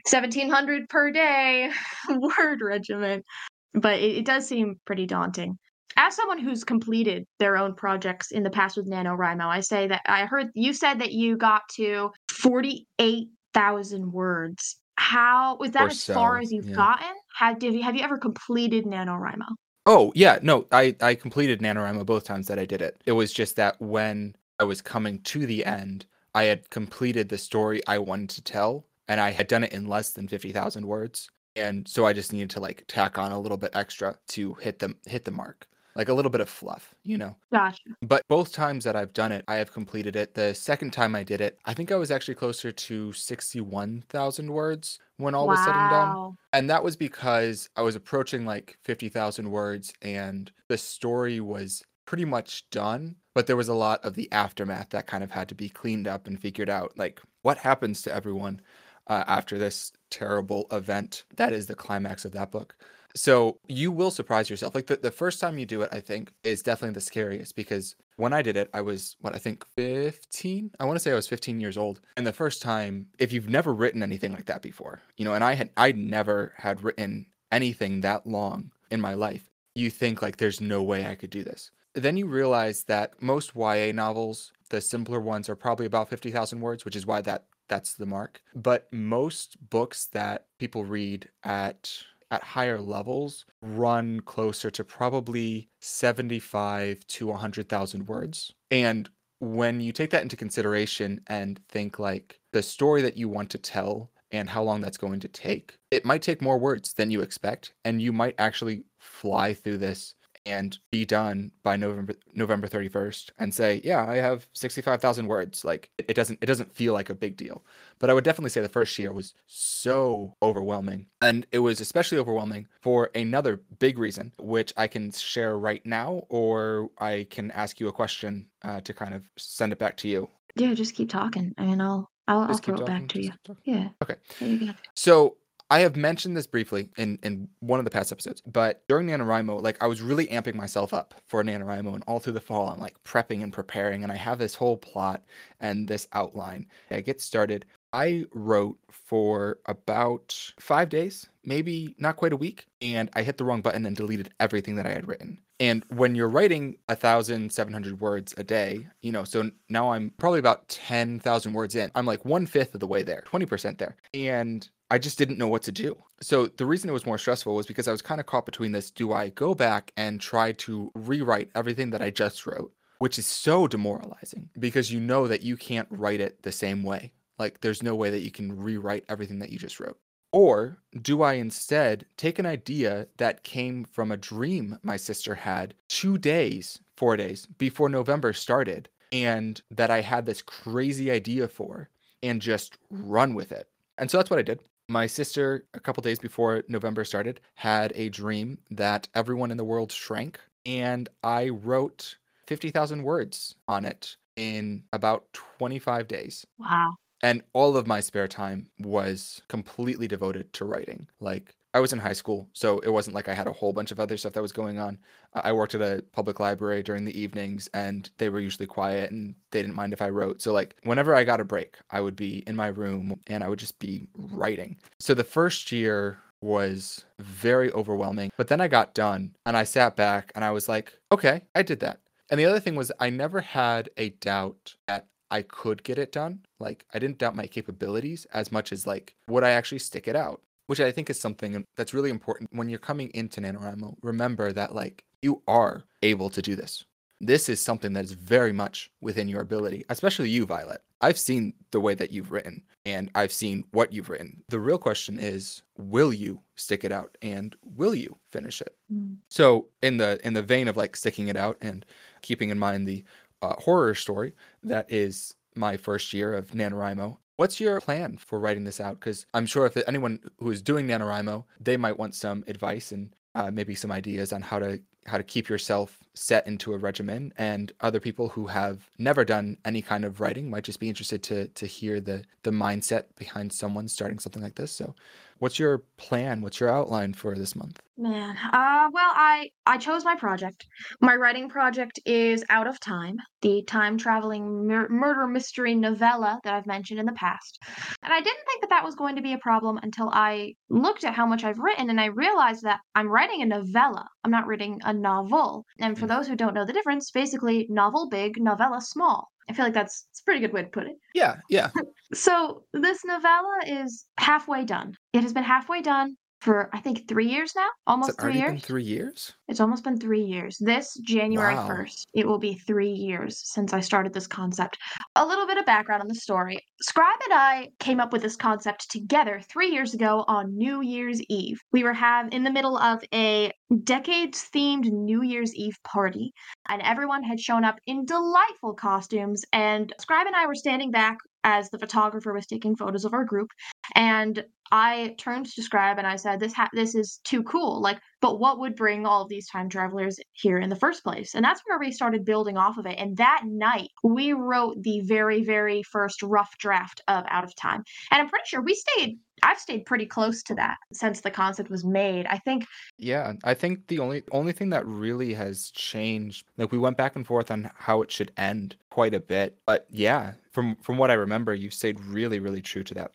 1700 0.09 0.89
per 0.89 1.11
day 1.11 1.71
word 2.09 2.61
regiment. 2.61 3.25
But 3.73 3.99
it, 3.99 4.17
it 4.17 4.25
does 4.25 4.47
seem 4.47 4.79
pretty 4.85 5.05
daunting. 5.05 5.57
As 5.97 6.15
someone 6.15 6.39
who's 6.39 6.63
completed 6.63 7.25
their 7.39 7.57
own 7.57 7.75
projects 7.75 8.31
in 8.31 8.43
the 8.43 8.49
past 8.49 8.77
with 8.77 8.89
NaNoWriMo, 8.89 9.45
I 9.45 9.59
say 9.59 9.87
that 9.87 10.01
I 10.07 10.25
heard 10.25 10.47
you 10.53 10.73
said 10.73 10.99
that 10.99 11.11
you 11.11 11.37
got 11.37 11.63
to 11.73 12.11
48,000 12.31 14.11
words. 14.11 14.77
How 14.95 15.57
was 15.57 15.71
that 15.71 15.83
Or 15.83 15.87
as 15.87 16.05
far 16.05 16.39
as 16.39 16.51
you've 16.51 16.69
yeah. 16.69 16.75
gotten? 16.75 17.15
Have, 17.37 17.61
have 17.61 17.75
you 17.75 17.83
have 17.83 17.95
you 17.95 18.03
ever 18.03 18.17
completed 18.17 18.85
NaNoWriMo? 18.85 19.45
Oh 19.85 20.11
yeah, 20.15 20.39
no, 20.41 20.67
I 20.71 20.95
I 21.01 21.15
completed 21.15 21.61
NaNoWriMo 21.61 22.05
both 22.05 22.23
times 22.23 22.47
that 22.47 22.59
I 22.59 22.65
did 22.65 22.81
it. 22.81 23.01
It 23.05 23.13
was 23.13 23.33
just 23.33 23.55
that 23.55 23.79
when 23.81 24.35
I 24.59 24.63
was 24.65 24.81
coming 24.81 25.21
to 25.23 25.45
the 25.45 25.65
end, 25.65 26.05
I 26.35 26.43
had 26.43 26.69
completed 26.69 27.29
the 27.29 27.37
story 27.37 27.81
I 27.87 27.97
wanted 27.97 28.29
to 28.31 28.41
tell, 28.43 28.85
and 29.07 29.19
I 29.19 29.31
had 29.31 29.47
done 29.47 29.63
it 29.63 29.73
in 29.73 29.87
less 29.87 30.11
than 30.11 30.27
fifty 30.27 30.51
thousand 30.51 30.85
words, 30.85 31.29
and 31.55 31.87
so 31.87 32.05
I 32.05 32.13
just 32.13 32.33
needed 32.33 32.49
to 32.51 32.59
like 32.59 32.85
tack 32.87 33.17
on 33.17 33.31
a 33.31 33.39
little 33.39 33.57
bit 33.57 33.71
extra 33.75 34.17
to 34.29 34.53
hit 34.55 34.79
the 34.79 34.95
hit 35.07 35.25
the 35.25 35.31
mark, 35.31 35.67
like 35.95 36.09
a 36.09 36.13
little 36.13 36.31
bit 36.31 36.41
of 36.41 36.49
fluff, 36.49 36.93
you 37.03 37.17
know. 37.17 37.35
Gotcha. 37.51 37.81
But 38.01 38.23
both 38.27 38.51
times 38.51 38.83
that 38.85 38.95
I've 38.95 39.13
done 39.13 39.31
it, 39.31 39.43
I 39.47 39.55
have 39.55 39.73
completed 39.73 40.15
it. 40.15 40.33
The 40.33 40.53
second 40.53 40.93
time 40.93 41.15
I 41.15 41.23
did 41.23 41.41
it, 41.41 41.57
I 41.65 41.73
think 41.73 41.91
I 41.91 41.95
was 41.95 42.11
actually 42.11 42.35
closer 42.35 42.71
to 42.71 43.13
61,000 43.13 44.51
words 44.51 44.99
when 45.17 45.35
all 45.35 45.47
was 45.47 45.59
said 45.59 45.75
and 45.75 45.89
done. 45.89 46.09
Wow. 46.09 46.35
And 46.53 46.69
that 46.69 46.83
was 46.83 46.95
because 46.95 47.69
I 47.75 47.81
was 47.81 47.95
approaching 47.95 48.45
like 48.45 48.77
50,000 48.83 49.49
words 49.49 49.93
and 50.01 50.51
the 50.67 50.77
story 50.77 51.39
was 51.39 51.83
pretty 52.05 52.25
much 52.25 52.67
done, 52.71 53.15
but 53.35 53.45
there 53.45 53.55
was 53.55 53.67
a 53.67 53.73
lot 53.73 54.03
of 54.03 54.15
the 54.15 54.31
aftermath 54.31 54.89
that 54.89 55.05
kind 55.05 55.23
of 55.23 55.31
had 55.31 55.47
to 55.49 55.55
be 55.55 55.69
cleaned 55.69 56.07
up 56.07 56.25
and 56.25 56.41
figured 56.41 56.69
out. 56.69 56.91
Like, 56.97 57.21
what 57.41 57.57
happens 57.57 58.01
to 58.01 58.13
everyone 58.13 58.61
uh, 59.07 59.23
after 59.27 59.57
this 59.57 59.91
terrible 60.09 60.65
event 60.71 61.23
that 61.35 61.53
is 61.53 61.67
the 61.67 61.75
climax 61.75 62.25
of 62.25 62.31
that 62.31 62.51
book? 62.51 62.75
So 63.15 63.59
you 63.67 63.91
will 63.91 64.11
surprise 64.11 64.49
yourself. 64.49 64.75
Like 64.75 64.87
the, 64.87 64.97
the 64.97 65.11
first 65.11 65.39
time 65.39 65.57
you 65.57 65.65
do 65.65 65.81
it, 65.81 65.89
I 65.91 65.99
think, 65.99 66.31
is 66.43 66.61
definitely 66.61 66.93
the 66.93 67.01
scariest 67.01 67.55
because 67.55 67.95
when 68.17 68.33
I 68.33 68.41
did 68.41 68.57
it, 68.57 68.69
I 68.73 68.81
was 68.81 69.15
what 69.21 69.35
I 69.35 69.39
think 69.39 69.65
15. 69.75 70.71
I 70.79 70.85
want 70.85 70.95
to 70.95 70.99
say 70.99 71.11
I 71.11 71.15
was 71.15 71.27
15 71.27 71.59
years 71.59 71.77
old. 71.77 72.01
And 72.17 72.27
the 72.27 72.33
first 72.33 72.61
time, 72.61 73.07
if 73.17 73.31
you've 73.31 73.49
never 73.49 73.73
written 73.73 74.03
anything 74.03 74.33
like 74.33 74.45
that 74.45 74.61
before, 74.61 75.01
you 75.17 75.25
know, 75.25 75.33
and 75.33 75.43
I 75.43 75.53
had 75.55 75.69
I 75.77 75.91
never 75.93 76.53
had 76.57 76.83
written 76.83 77.25
anything 77.51 78.01
that 78.01 78.27
long 78.27 78.71
in 78.91 79.01
my 79.01 79.13
life, 79.13 79.49
you 79.73 79.89
think 79.89 80.21
like 80.21 80.37
there's 80.37 80.61
no 80.61 80.83
way 80.83 81.07
I 81.07 81.15
could 81.15 81.29
do 81.29 81.43
this. 81.43 81.71
Then 81.95 82.17
you 82.17 82.27
realize 82.27 82.83
that 82.83 83.21
most 83.21 83.55
YA 83.55 83.91
novels, 83.93 84.51
the 84.69 84.81
simpler 84.81 85.19
ones, 85.19 85.49
are 85.49 85.55
probably 85.55 85.85
about 85.85 86.09
50,000 86.09 86.59
words, 86.59 86.85
which 86.85 86.95
is 86.95 87.05
why 87.05 87.21
that 87.21 87.45
that's 87.67 87.93
the 87.93 88.05
mark. 88.05 88.41
But 88.53 88.87
most 88.91 89.57
books 89.69 90.05
that 90.07 90.47
people 90.57 90.83
read 90.83 91.29
at 91.43 92.03
at 92.31 92.43
higher 92.43 92.79
levels 92.79 93.45
run 93.61 94.19
closer 94.21 94.69
to 94.71 94.83
probably 94.83 95.69
75 95.79 97.05
to 97.07 97.27
100,000 97.27 98.07
words. 98.07 98.53
And 98.71 99.09
when 99.39 99.79
you 99.81 99.91
take 99.91 100.09
that 100.11 100.21
into 100.21 100.35
consideration 100.35 101.21
and 101.27 101.59
think 101.69 101.97
like 101.99 102.39
the 102.51 102.61
story 102.61 103.01
that 103.01 103.17
you 103.17 103.29
want 103.29 103.49
to 103.51 103.57
tell 103.57 104.11
and 104.31 104.49
how 104.49 104.61
long 104.61 104.81
that's 104.81 104.97
going 104.97 105.19
to 105.21 105.27
take, 105.27 105.77
it 105.91 106.05
might 106.05 106.21
take 106.21 106.41
more 106.41 106.59
words 106.59 106.93
than 106.93 107.09
you 107.09 107.21
expect. 107.21 107.73
And 107.85 108.01
you 108.01 108.13
might 108.13 108.35
actually 108.37 108.83
fly 108.99 109.53
through 109.53 109.79
this 109.79 110.13
and 110.49 110.77
be 110.91 111.05
done 111.05 111.51
by 111.63 111.75
November 111.75 112.15
November 112.33 112.67
31st 112.67 113.29
and 113.39 113.53
say, 113.53 113.81
yeah, 113.83 114.05
I 114.05 114.17
have 114.17 114.47
65,000 114.53 115.27
words. 115.27 115.63
Like 115.63 115.89
it 115.97 116.15
doesn't 116.15 116.39
it 116.41 116.45
doesn't 116.45 116.73
feel 116.73 116.93
like 116.93 117.09
a 117.09 117.15
big 117.15 117.37
deal. 117.37 117.63
But 117.99 118.09
I 118.09 118.13
would 118.13 118.23
definitely 118.23 118.49
say 118.49 118.61
the 118.61 118.69
first 118.69 118.97
year 118.97 119.11
was 119.11 119.33
so 119.45 120.35
overwhelming. 120.41 121.07
And 121.21 121.45
it 121.51 121.59
was 121.59 121.81
especially 121.81 122.17
overwhelming 122.17 122.67
for 122.81 123.09
another 123.15 123.61
big 123.79 123.97
reason, 123.99 124.31
which 124.39 124.73
I 124.77 124.87
can 124.87 125.11
share 125.11 125.57
right 125.57 125.85
now, 125.85 126.23
or 126.29 126.89
I 126.97 127.27
can 127.29 127.51
ask 127.51 127.79
you 127.79 127.87
a 127.87 127.93
question 127.93 128.47
uh, 128.63 128.81
to 128.81 128.93
kind 128.93 129.13
of 129.13 129.23
send 129.37 129.71
it 129.71 129.79
back 129.79 129.97
to 129.97 130.07
you. 130.07 130.29
Yeah, 130.55 130.73
just 130.73 130.95
keep 130.95 131.09
talking. 131.09 131.53
I 131.57 131.65
mean, 131.65 131.81
I'll 131.81 132.09
I'll, 132.27 132.41
I'll 132.41 132.57
throw 132.57 132.75
it 132.75 132.85
back 132.85 133.07
to 133.09 133.21
you. 133.21 133.29
just 133.29 133.43
keep 133.43 133.55
talking. 133.55 133.73
Yeah. 133.73 133.89
Okay. 134.01 134.15
There 134.39 134.49
you 134.49 134.67
go. 134.67 134.73
So 134.95 135.37
I 135.71 135.81
have 135.81 135.95
mentioned 135.95 136.35
this 136.35 136.47
briefly 136.47 136.89
in, 136.97 137.19
in 137.21 137.47
one 137.59 137.79
of 137.79 137.85
the 137.85 137.91
past 137.91 138.11
episodes, 138.11 138.41
but 138.41 138.81
during 138.87 139.07
NaNoWriMo, 139.07 139.61
like 139.61 139.81
I 139.81 139.87
was 139.87 140.01
really 140.01 140.25
amping 140.27 140.55
myself 140.55 140.93
up 140.93 141.13
for 141.27 141.43
NaNoWriMo 141.43 141.93
and 141.93 142.03
all 142.07 142.19
through 142.19 142.33
the 142.33 142.41
fall, 142.41 142.69
I'm 142.69 142.79
like 142.79 143.01
prepping 143.03 143.43
and 143.43 143.53
preparing 143.53 144.03
and 144.03 144.11
I 144.11 144.15
have 144.15 144.39
this 144.39 144.55
whole 144.55 144.77
plot 144.77 145.23
and 145.59 145.87
this 145.87 146.07
outline. 146.13 146.65
I 146.89 147.01
get 147.01 147.21
started. 147.21 147.65
I 147.93 148.25
wrote 148.33 148.77
for 148.91 149.59
about 149.65 150.53
five 150.59 150.89
days, 150.89 151.27
maybe 151.43 151.95
not 151.97 152.17
quite 152.17 152.33
a 152.33 152.37
week, 152.37 152.67
and 152.81 153.09
I 153.13 153.23
hit 153.23 153.37
the 153.37 153.45
wrong 153.45 153.61
button 153.61 153.85
and 153.85 153.95
deleted 153.95 154.31
everything 154.39 154.75
that 154.75 154.85
I 154.85 154.91
had 154.91 155.07
written. 155.07 155.39
And 155.59 155.83
when 155.89 156.15
you're 156.15 156.29
writing 156.29 156.77
a 156.87 156.95
thousand 156.95 157.51
seven 157.51 157.73
hundred 157.73 157.99
words 157.99 158.33
a 158.37 158.43
day, 158.43 158.87
you 159.01 159.11
know, 159.11 159.23
so 159.23 159.49
now 159.67 159.91
I'm 159.91 160.11
probably 160.17 160.39
about 160.39 160.67
ten 160.69 161.19
thousand 161.19 161.53
words 161.53 161.75
in. 161.75 161.91
I'm 161.95 162.05
like 162.05 162.23
one 162.25 162.45
fifth 162.45 162.73
of 162.75 162.79
the 162.79 162.87
way 162.87 163.03
there, 163.03 163.23
twenty 163.25 163.45
percent 163.45 163.77
there, 163.77 163.97
and 164.13 164.67
I 164.91 164.97
just 164.97 165.17
didn't 165.17 165.37
know 165.37 165.47
what 165.47 165.63
to 165.63 165.71
do. 165.71 165.95
So 166.21 166.47
the 166.47 166.65
reason 166.65 166.89
it 166.89 166.93
was 166.93 167.05
more 167.05 167.17
stressful 167.17 167.55
was 167.55 167.67
because 167.67 167.87
I 167.87 167.91
was 167.91 168.01
kind 168.01 168.19
of 168.19 168.25
caught 168.25 168.45
between 168.45 168.71
this: 168.71 168.91
do 168.91 169.13
I 169.13 169.29
go 169.29 169.53
back 169.53 169.91
and 169.97 170.19
try 170.19 170.51
to 170.53 170.91
rewrite 170.95 171.49
everything 171.55 171.91
that 171.91 172.01
I 172.01 172.09
just 172.09 172.45
wrote, 172.45 172.73
which 172.99 173.19
is 173.19 173.25
so 173.25 173.67
demoralizing 173.67 174.49
because 174.57 174.91
you 174.91 174.99
know 174.99 175.27
that 175.27 175.43
you 175.43 175.57
can't 175.57 175.87
write 175.91 176.21
it 176.21 176.41
the 176.43 176.51
same 176.51 176.83
way. 176.83 177.11
Like 177.37 177.61
there's 177.61 177.83
no 177.83 177.95
way 177.95 178.09
that 178.09 178.21
you 178.21 178.31
can 178.31 178.57
rewrite 178.57 179.05
everything 179.07 179.39
that 179.39 179.51
you 179.51 179.59
just 179.59 179.79
wrote. 179.79 179.97
Or 180.31 180.77
do 181.01 181.23
I 181.23 181.33
instead 181.33 182.05
take 182.17 182.37
an 182.37 182.45
idea 182.45 183.07
that 183.17 183.43
came 183.43 183.83
from 183.83 184.11
a 184.11 184.17
dream 184.17 184.77
my 184.83 184.97
sister 184.97 185.33
had 185.33 185.73
two 185.87 186.17
days, 186.17 186.79
four 186.97 187.17
days 187.17 187.47
before 187.57 187.89
November 187.89 188.33
started, 188.33 188.89
and 189.11 189.59
that 189.71 189.89
I 189.89 190.01
had 190.01 190.25
this 190.25 190.43
crazy 190.43 191.09
idea 191.09 191.47
for, 191.47 191.89
and 192.21 192.41
just 192.41 192.77
run 192.91 193.33
with 193.33 193.51
it? 193.51 193.67
And 193.97 194.11
so 194.11 194.17
that's 194.17 194.29
what 194.29 194.39
I 194.39 194.43
did. 194.43 194.59
My 194.89 195.05
sister, 195.07 195.67
a 195.75 195.79
couple 195.79 196.01
days 196.01 196.19
before 196.19 196.63
November 196.67 197.05
started, 197.05 197.41
had 197.55 197.93
a 197.95 198.09
dream 198.09 198.57
that 198.71 199.07
everyone 199.13 199.51
in 199.51 199.57
the 199.57 199.63
world 199.63 199.91
shrank, 199.91 200.39
and 200.65 201.07
I 201.23 201.49
wrote 201.49 202.17
50,000 202.47 203.03
words 203.03 203.55
on 203.67 203.85
it 203.85 204.17
in 204.35 204.83
about 204.91 205.31
25 205.33 206.07
days 206.07 206.45
Wow. 206.57 206.95
and 207.23 207.43
all 207.53 207.77
of 207.77 207.87
my 207.87 207.99
spare 207.99 208.27
time 208.27 208.71
was 208.79 209.41
completely 209.49 210.07
devoted 210.07 210.53
to 210.53 210.65
writing 210.65 211.09
like 211.19 211.55
i 211.73 211.79
was 211.79 211.93
in 211.93 211.99
high 211.99 212.13
school 212.13 212.47
so 212.53 212.79
it 212.79 212.89
wasn't 212.89 213.15
like 213.15 213.29
i 213.29 213.33
had 213.33 213.47
a 213.47 213.53
whole 213.53 213.73
bunch 213.73 213.91
of 213.91 213.99
other 213.99 214.17
stuff 214.17 214.33
that 214.33 214.41
was 214.41 214.51
going 214.51 214.79
on. 214.79 214.97
I 215.33 215.51
worked 215.51 215.75
at 215.75 215.81
a 215.81 216.03
public 216.11 216.39
library 216.39 216.81
during 216.81 217.05
the 217.05 217.19
evenings 217.19 217.69
and 217.73 218.09
they 218.17 218.29
were 218.29 218.39
usually 218.39 218.65
quiet 218.65 219.11
and 219.11 219.35
they 219.51 219.61
didn't 219.61 219.75
mind 219.75 219.93
if 219.93 220.01
i 220.01 220.09
wrote. 220.09 220.41
So 220.41 220.53
like 220.53 220.75
whenever 220.83 221.15
i 221.15 221.23
got 221.23 221.39
a 221.39 221.45
break 221.45 221.77
i 221.91 222.01
would 222.01 222.15
be 222.15 222.43
in 222.47 222.55
my 222.55 222.67
room 222.67 223.19
and 223.27 223.43
i 223.43 223.49
would 223.49 223.59
just 223.59 223.79
be 223.79 224.07
writing. 224.15 224.77
So 224.99 225.13
the 225.13 225.23
first 225.23 225.71
year 225.71 226.19
was 226.41 227.05
very 227.19 227.69
overwhelming 227.73 228.31
but 228.37 228.47
then 228.47 228.61
i 228.61 228.67
got 228.67 228.93
done 228.93 229.35
and 229.45 229.57
i 229.57 229.63
sat 229.65 229.97
back 229.97 230.31
and 230.35 230.45
i 230.45 230.51
was 230.51 230.69
like 230.69 230.93
okay 231.11 231.41
i 231.55 231.61
did 231.61 231.79
that. 231.81 231.99
And 232.31 232.39
the 232.39 232.45
other 232.45 232.59
thing 232.59 232.75
was 232.75 232.91
i 232.99 233.09
never 233.09 233.41
had 233.41 233.89
a 233.97 234.09
doubt 234.09 234.75
that 234.87 235.07
I 235.31 235.43
could 235.43 235.83
get 235.83 235.99
it 235.99 236.11
done. 236.11 236.45
Like 236.59 236.85
I 236.93 236.99
didn't 236.99 237.19
doubt 237.19 237.35
my 237.35 237.47
capabilities 237.47 238.25
as 238.33 238.51
much 238.51 238.71
as 238.71 238.87
like 238.87 239.15
would 239.27 239.43
I 239.43 239.51
actually 239.51 239.79
stick 239.79 240.07
it 240.07 240.15
out, 240.15 240.41
which 240.69 240.79
I 240.79 240.91
think 240.91 241.09
is 241.09 241.19
something 241.19 241.65
that's 241.75 241.95
really 241.95 242.11
important 242.11 242.51
when 242.53 242.69
you're 242.69 242.77
coming 242.77 243.09
into 243.15 243.41
NaNoWriMo. 243.41 243.95
Remember 244.03 244.53
that 244.53 244.75
like 244.75 245.03
you 245.23 245.41
are 245.47 245.83
able 246.03 246.29
to 246.29 246.43
do 246.43 246.55
this. 246.55 246.85
This 247.19 247.49
is 247.49 247.59
something 247.59 247.93
that 247.93 248.05
is 248.05 248.11
very 248.11 248.53
much 248.53 248.91
within 249.01 249.27
your 249.27 249.41
ability, 249.41 249.83
especially 249.89 250.29
you, 250.29 250.45
Violet. 250.45 250.81
I've 251.01 251.17
seen 251.17 251.55
the 251.71 251.79
way 251.79 251.95
that 251.95 252.11
you've 252.11 252.31
written 252.31 252.61
and 252.85 253.09
I've 253.15 253.33
seen 253.33 253.63
what 253.71 253.91
you've 253.91 254.11
written. 254.11 254.43
The 254.49 254.59
real 254.59 254.77
question 254.77 255.17
is, 255.17 255.63
will 255.75 256.13
you 256.13 256.39
stick 256.55 256.83
it 256.83 256.91
out 256.91 257.17
and 257.23 257.55
will 257.75 257.95
you 257.95 258.15
finish 258.31 258.61
it? 258.61 258.75
Mm. 258.93 259.15
So 259.27 259.69
in 259.81 259.97
the 259.97 260.19
in 260.23 260.35
the 260.35 260.43
vein 260.43 260.67
of 260.67 260.77
like 260.77 260.95
sticking 260.95 261.29
it 261.29 261.35
out 261.35 261.57
and 261.61 261.83
keeping 262.21 262.51
in 262.51 262.59
mind 262.59 262.87
the 262.87 263.03
uh, 263.41 263.55
horror 263.55 263.95
story 263.95 264.33
that 264.61 264.85
is 264.91 265.33
my 265.55 265.77
first 265.77 266.13
year 266.13 266.35
of 266.35 266.51
NaNoWriMo. 266.51 267.17
What's 267.39 267.61
your 267.61 267.79
plan 267.79 268.17
for 268.17 268.37
writing 268.37 268.65
this 268.65 268.81
out? 268.81 268.99
Because 268.99 269.25
I'm 269.33 269.45
sure 269.45 269.65
if 269.65 269.77
anyone 269.87 270.19
who 270.39 270.51
is 270.51 270.61
doing 270.61 270.87
NaNoWriMo, 270.87 271.45
they 271.57 271.77
might 271.77 271.97
want 271.97 272.13
some 272.13 272.43
advice 272.47 272.91
and 272.91 273.15
uh, 273.33 273.49
maybe 273.49 273.75
some 273.75 273.93
ideas 273.93 274.33
on 274.33 274.41
how 274.41 274.59
to 274.59 274.81
how 275.05 275.17
to 275.17 275.23
keep 275.23 275.47
yourself 275.47 275.99
set 276.13 276.45
into 276.45 276.73
a 276.73 276.77
regimen. 276.77 277.31
And 277.37 277.71
other 277.79 278.01
people 278.01 278.27
who 278.27 278.47
have 278.47 278.91
never 278.97 279.23
done 279.23 279.55
any 279.63 279.81
kind 279.81 280.03
of 280.03 280.19
writing 280.19 280.49
might 280.49 280.65
just 280.65 280.81
be 280.81 280.89
interested 280.89 281.23
to 281.23 281.47
to 281.47 281.65
hear 281.65 282.01
the 282.01 282.25
the 282.43 282.51
mindset 282.51 283.05
behind 283.15 283.53
someone 283.53 283.87
starting 283.87 284.19
something 284.19 284.43
like 284.43 284.55
this. 284.55 284.73
So, 284.73 284.93
what's 285.39 285.59
your 285.59 285.79
plan? 285.97 286.41
What's 286.41 286.59
your 286.59 286.69
outline 286.69 287.13
for 287.13 287.35
this 287.35 287.55
month? 287.55 287.79
Man, 287.97 288.37
uh, 288.37 288.89
well, 288.93 289.11
I 289.13 289.49
I 289.65 289.77
chose 289.77 290.05
my 290.05 290.15
project. 290.15 290.65
My 291.01 291.15
writing 291.15 291.49
project 291.49 291.99
is 292.05 292.45
Out 292.49 292.65
of 292.67 292.79
Time, 292.79 293.17
the 293.41 293.61
time 293.67 293.97
traveling 293.97 294.65
mur- 294.67 294.87
murder 294.89 295.27
mystery 295.27 295.75
novella 295.75 296.39
that 296.45 296.53
I've 296.53 296.65
mentioned 296.65 296.99
in 297.01 297.05
the 297.05 297.11
past. 297.13 297.59
And 298.01 298.13
I 298.13 298.21
didn't 298.21 298.45
think 298.47 298.61
that 298.61 298.69
that 298.69 298.85
was 298.85 298.95
going 298.95 299.17
to 299.17 299.21
be 299.21 299.33
a 299.33 299.37
problem 299.39 299.79
until 299.83 300.09
I 300.13 300.53
looked 300.69 301.03
at 301.03 301.13
how 301.13 301.25
much 301.25 301.43
I've 301.43 301.59
written 301.59 301.89
and 301.89 301.99
I 301.99 302.05
realized 302.05 302.63
that 302.63 302.79
I'm 302.95 303.09
writing 303.09 303.41
a 303.41 303.45
novella. 303.45 304.05
I'm 304.23 304.31
not 304.31 304.47
writing 304.47 304.79
a 304.85 304.93
novel. 304.93 305.65
And 305.79 305.97
for 305.99 306.05
Mm. 306.05 306.09
those 306.09 306.27
who 306.27 306.37
don't 306.37 306.53
know 306.53 306.65
the 306.65 306.73
difference, 306.73 307.11
basically 307.11 307.67
novel 307.69 308.07
big, 308.09 308.41
novella 308.41 308.79
small. 308.79 309.27
I 309.49 309.53
feel 309.53 309.65
like 309.65 309.73
that's, 309.73 310.05
it's 310.11 310.21
a 310.21 310.23
pretty 310.23 310.39
good 310.41 310.53
way 310.53 310.61
to 310.61 310.69
put 310.69 310.85
it. 310.87 310.97
Yeah, 311.13 311.37
yeah. 311.49 311.69
So 312.11 312.63
this 312.73 313.05
novella 313.05 313.59
is 313.67 314.05
halfway 314.17 314.65
done. 314.65 314.95
It 315.13 315.21
has 315.21 315.31
been 315.31 315.43
halfway 315.43 315.81
done 315.81 316.17
for 316.41 316.69
I 316.73 316.79
think 316.79 317.07
three 317.07 317.27
years 317.27 317.53
now, 317.55 317.67
almost 317.85 318.19
three 318.19 318.37
years. 318.37 318.61
three 318.63 318.83
years? 318.83 319.33
It's 319.47 319.59
almost 319.59 319.83
been 319.83 319.99
three 319.99 320.21
years. 320.23 320.57
This 320.59 320.95
January 321.05 321.55
Wow. 321.55 321.67
1st, 321.67 322.05
it 322.13 322.27
will 322.27 322.37
be 322.39 322.53
three 322.53 322.91
years 322.91 323.41
since 323.43 323.73
I 323.73 323.81
started 323.81 324.13
this 324.13 324.27
concept. 324.27 324.77
A 325.15 325.25
little 325.25 325.45
bit 325.47 325.57
of 325.57 325.65
background 325.65 326.01
on 326.01 326.07
the 326.07 326.15
story. 326.15 326.59
Scribe 326.81 327.19
and 327.25 327.33
I 327.33 327.69
came 327.79 327.99
up 327.99 328.13
with 328.13 328.21
this 328.21 328.35
concept 328.35 328.89
together 328.89 329.41
three 329.51 329.69
years 329.69 329.93
ago 329.93 330.23
on 330.27 330.55
New 330.55 330.81
Year's 330.81 331.21
Eve. 331.29 331.59
We 331.73 331.83
were 331.83 331.93
have 331.93 332.29
in 332.31 332.43
the 332.43 332.51
middle 332.51 332.77
of 332.77 333.03
a 333.13 333.51
decades 333.83 334.47
themed 334.55 334.85
New 334.85 335.21
Year's 335.23 335.53
Eve 335.55 335.77
party, 335.83 336.31
and 336.69 336.81
everyone 336.83 337.23
had 337.23 337.39
shown 337.39 337.65
up 337.65 337.79
in 337.85 338.05
delightful 338.05 338.73
costumes. 338.73 339.43
And 339.51 339.93
Scribe 339.99 340.27
and 340.27 340.35
I 340.35 340.45
were 340.47 340.55
standing 340.55 340.91
back 340.91 341.17
as 341.43 341.69
the 341.69 341.79
photographer 341.79 342.33
was 342.33 342.45
taking 342.45 342.75
photos 342.75 343.05
of 343.05 343.13
our 343.13 343.23
group, 343.23 343.49
and 343.95 344.43
I 344.71 345.15
turned 345.17 345.47
to 345.47 345.63
Scribe 345.63 345.97
and 345.97 346.07
I 346.07 346.15
said, 346.15 346.39
"This 346.39 346.53
ha- 346.53 346.69
this 346.73 346.95
is 346.95 347.19
too 347.23 347.43
cool. 347.43 347.81
Like, 347.81 347.99
but 348.21 348.39
what 348.39 348.59
would 348.59 348.75
bring 348.75 349.05
all 349.05 349.23
of 349.23 349.29
these 349.29 349.47
time 349.49 349.69
travelers 349.69 350.19
here 350.33 350.57
in 350.57 350.69
the 350.69 350.75
first 350.75 351.03
place?" 351.03 351.35
And 351.35 351.43
that's 351.43 351.61
where 351.65 351.79
we 351.79 351.91
started 351.91 352.25
building 352.25 352.57
off 352.57 352.77
of 352.77 352.85
it. 352.85 352.97
And 352.97 353.17
that 353.17 353.43
night, 353.45 353.89
we 354.03 354.33
wrote 354.33 354.81
the 354.81 355.01
very, 355.01 355.43
very 355.43 355.83
first 355.83 356.21
rough 356.21 356.57
draft 356.57 357.01
of 357.07 357.23
Out 357.29 357.43
of 357.43 357.55
Time. 357.55 357.83
And 358.11 358.21
I'm 358.21 358.29
pretty 358.29 358.45
sure 358.47 358.61
we 358.61 358.75
stayed. 358.75 359.19
I've 359.43 359.59
stayed 359.59 359.85
pretty 359.85 360.05
close 360.05 360.43
to 360.43 360.55
that 360.55 360.77
since 360.91 361.21
the 361.21 361.31
concept 361.31 361.69
was 361.69 361.85
made. 361.85 362.25
I 362.27 362.37
think 362.39 362.65
Yeah, 362.97 363.33
I 363.43 363.53
think 363.53 363.87
the 363.87 363.99
only 363.99 364.23
only 364.31 364.51
thing 364.51 364.69
that 364.71 364.85
really 364.85 365.33
has 365.33 365.71
changed, 365.71 366.45
like 366.57 366.71
we 366.71 366.77
went 366.77 366.97
back 366.97 367.15
and 367.15 367.25
forth 367.25 367.51
on 367.51 367.71
how 367.75 368.01
it 368.01 368.11
should 368.11 368.31
end 368.37 368.75
quite 368.89 369.13
a 369.13 369.19
bit, 369.19 369.57
but 369.65 369.85
yeah, 369.89 370.33
from 370.51 370.75
from 370.77 370.97
what 370.97 371.11
I 371.11 371.13
remember, 371.13 371.53
you 371.53 371.69
stayed 371.69 371.99
really, 372.01 372.39
really 372.39 372.61
true 372.61 372.83
to 372.83 372.93
that. 372.95 373.11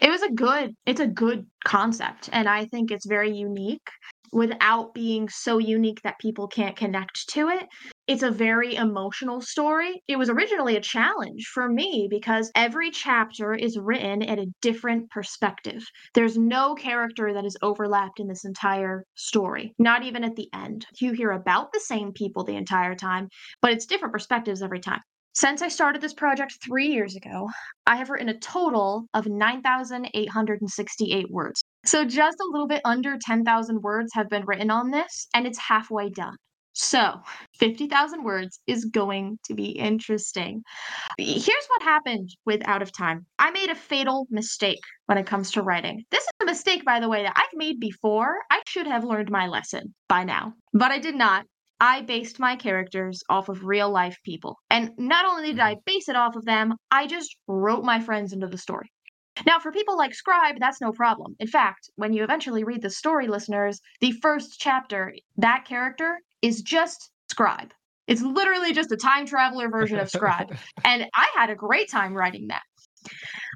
It 0.00 0.10
was 0.10 0.22
a 0.22 0.32
good 0.32 0.74
it's 0.86 1.00
a 1.00 1.06
good 1.06 1.46
concept 1.64 2.28
and 2.32 2.48
i 2.48 2.64
think 2.66 2.90
it's 2.90 3.06
very 3.06 3.30
unique 3.34 3.88
without 4.32 4.94
being 4.94 5.28
so 5.28 5.58
unique 5.58 6.02
that 6.02 6.18
people 6.18 6.48
can't 6.48 6.76
connect 6.76 7.28
to 7.30 7.48
it. 7.48 7.66
It's 8.06 8.22
a 8.22 8.30
very 8.30 8.74
emotional 8.74 9.40
story. 9.40 10.02
It 10.08 10.16
was 10.16 10.30
originally 10.30 10.76
a 10.76 10.80
challenge 10.80 11.46
for 11.52 11.68
me 11.68 12.08
because 12.10 12.50
every 12.54 12.90
chapter 12.90 13.54
is 13.54 13.78
written 13.78 14.22
at 14.22 14.38
a 14.38 14.46
different 14.62 15.10
perspective. 15.10 15.84
There's 16.14 16.38
no 16.38 16.74
character 16.74 17.32
that 17.34 17.44
is 17.44 17.56
overlapped 17.62 18.20
in 18.20 18.28
this 18.28 18.44
entire 18.44 19.04
story 19.14 19.74
not 19.78 20.04
even 20.04 20.24
at 20.24 20.36
the 20.36 20.48
end. 20.54 20.86
You 21.00 21.12
hear 21.12 21.30
about 21.30 21.72
the 21.72 21.80
same 21.80 22.12
people 22.12 22.44
the 22.44 22.56
entire 22.56 22.94
time 22.94 23.28
but 23.60 23.72
it's 23.72 23.86
different 23.86 24.12
perspectives 24.12 24.62
every 24.62 24.80
time 24.80 25.00
since 25.38 25.62
I 25.62 25.68
started 25.68 26.02
this 26.02 26.14
project 26.14 26.58
three 26.64 26.88
years 26.88 27.14
ago, 27.14 27.48
I 27.86 27.94
have 27.94 28.10
written 28.10 28.28
a 28.28 28.36
total 28.40 29.06
of 29.14 29.28
9,868 29.28 31.30
words. 31.30 31.62
So 31.86 32.04
just 32.04 32.38
a 32.40 32.48
little 32.50 32.66
bit 32.66 32.80
under 32.84 33.16
10,000 33.24 33.80
words 33.80 34.10
have 34.14 34.28
been 34.28 34.44
written 34.46 34.72
on 34.72 34.90
this, 34.90 35.28
and 35.34 35.46
it's 35.46 35.58
halfway 35.58 36.10
done. 36.10 36.34
So 36.72 37.20
50,000 37.60 38.24
words 38.24 38.58
is 38.66 38.86
going 38.86 39.38
to 39.44 39.54
be 39.54 39.66
interesting. 39.66 40.64
Here's 41.18 41.68
what 41.68 41.82
happened 41.82 42.30
with 42.44 42.66
Out 42.66 42.82
of 42.82 42.90
Time 42.90 43.24
I 43.38 43.52
made 43.52 43.70
a 43.70 43.76
fatal 43.76 44.26
mistake 44.30 44.82
when 45.06 45.18
it 45.18 45.26
comes 45.26 45.52
to 45.52 45.62
writing. 45.62 46.04
This 46.10 46.24
is 46.24 46.30
a 46.42 46.46
mistake, 46.46 46.84
by 46.84 46.98
the 46.98 47.08
way, 47.08 47.22
that 47.22 47.34
I've 47.36 47.56
made 47.56 47.78
before. 47.78 48.38
I 48.50 48.60
should 48.66 48.88
have 48.88 49.04
learned 49.04 49.30
my 49.30 49.46
lesson 49.46 49.94
by 50.08 50.24
now, 50.24 50.54
but 50.72 50.90
I 50.90 50.98
did 50.98 51.14
not. 51.14 51.46
I 51.80 52.02
based 52.02 52.40
my 52.40 52.56
characters 52.56 53.22
off 53.28 53.48
of 53.48 53.64
real 53.64 53.90
life 53.90 54.18
people. 54.24 54.58
And 54.70 54.90
not 54.98 55.26
only 55.26 55.52
did 55.52 55.60
I 55.60 55.74
mm-hmm. 55.74 55.80
base 55.86 56.08
it 56.08 56.16
off 56.16 56.36
of 56.36 56.44
them, 56.44 56.74
I 56.90 57.06
just 57.06 57.36
wrote 57.46 57.84
my 57.84 58.00
friends 58.00 58.32
into 58.32 58.48
the 58.48 58.58
story. 58.58 58.90
Now, 59.46 59.60
for 59.60 59.70
people 59.70 59.96
like 59.96 60.14
Scribe, 60.14 60.56
that's 60.58 60.80
no 60.80 60.90
problem. 60.90 61.36
In 61.38 61.46
fact, 61.46 61.90
when 61.94 62.12
you 62.12 62.24
eventually 62.24 62.64
read 62.64 62.82
the 62.82 62.90
story, 62.90 63.28
listeners, 63.28 63.80
the 64.00 64.12
first 64.20 64.58
chapter, 64.58 65.14
that 65.36 65.64
character 65.64 66.18
is 66.42 66.62
just 66.62 67.10
Scribe. 67.30 67.72
It's 68.08 68.22
literally 68.22 68.72
just 68.72 68.90
a 68.90 68.96
time 68.96 69.26
traveler 69.26 69.68
version 69.68 69.98
of 69.98 70.10
Scribe. 70.10 70.56
And 70.84 71.06
I 71.14 71.28
had 71.36 71.50
a 71.50 71.54
great 71.54 71.90
time 71.90 72.14
writing 72.14 72.48
that. 72.48 72.62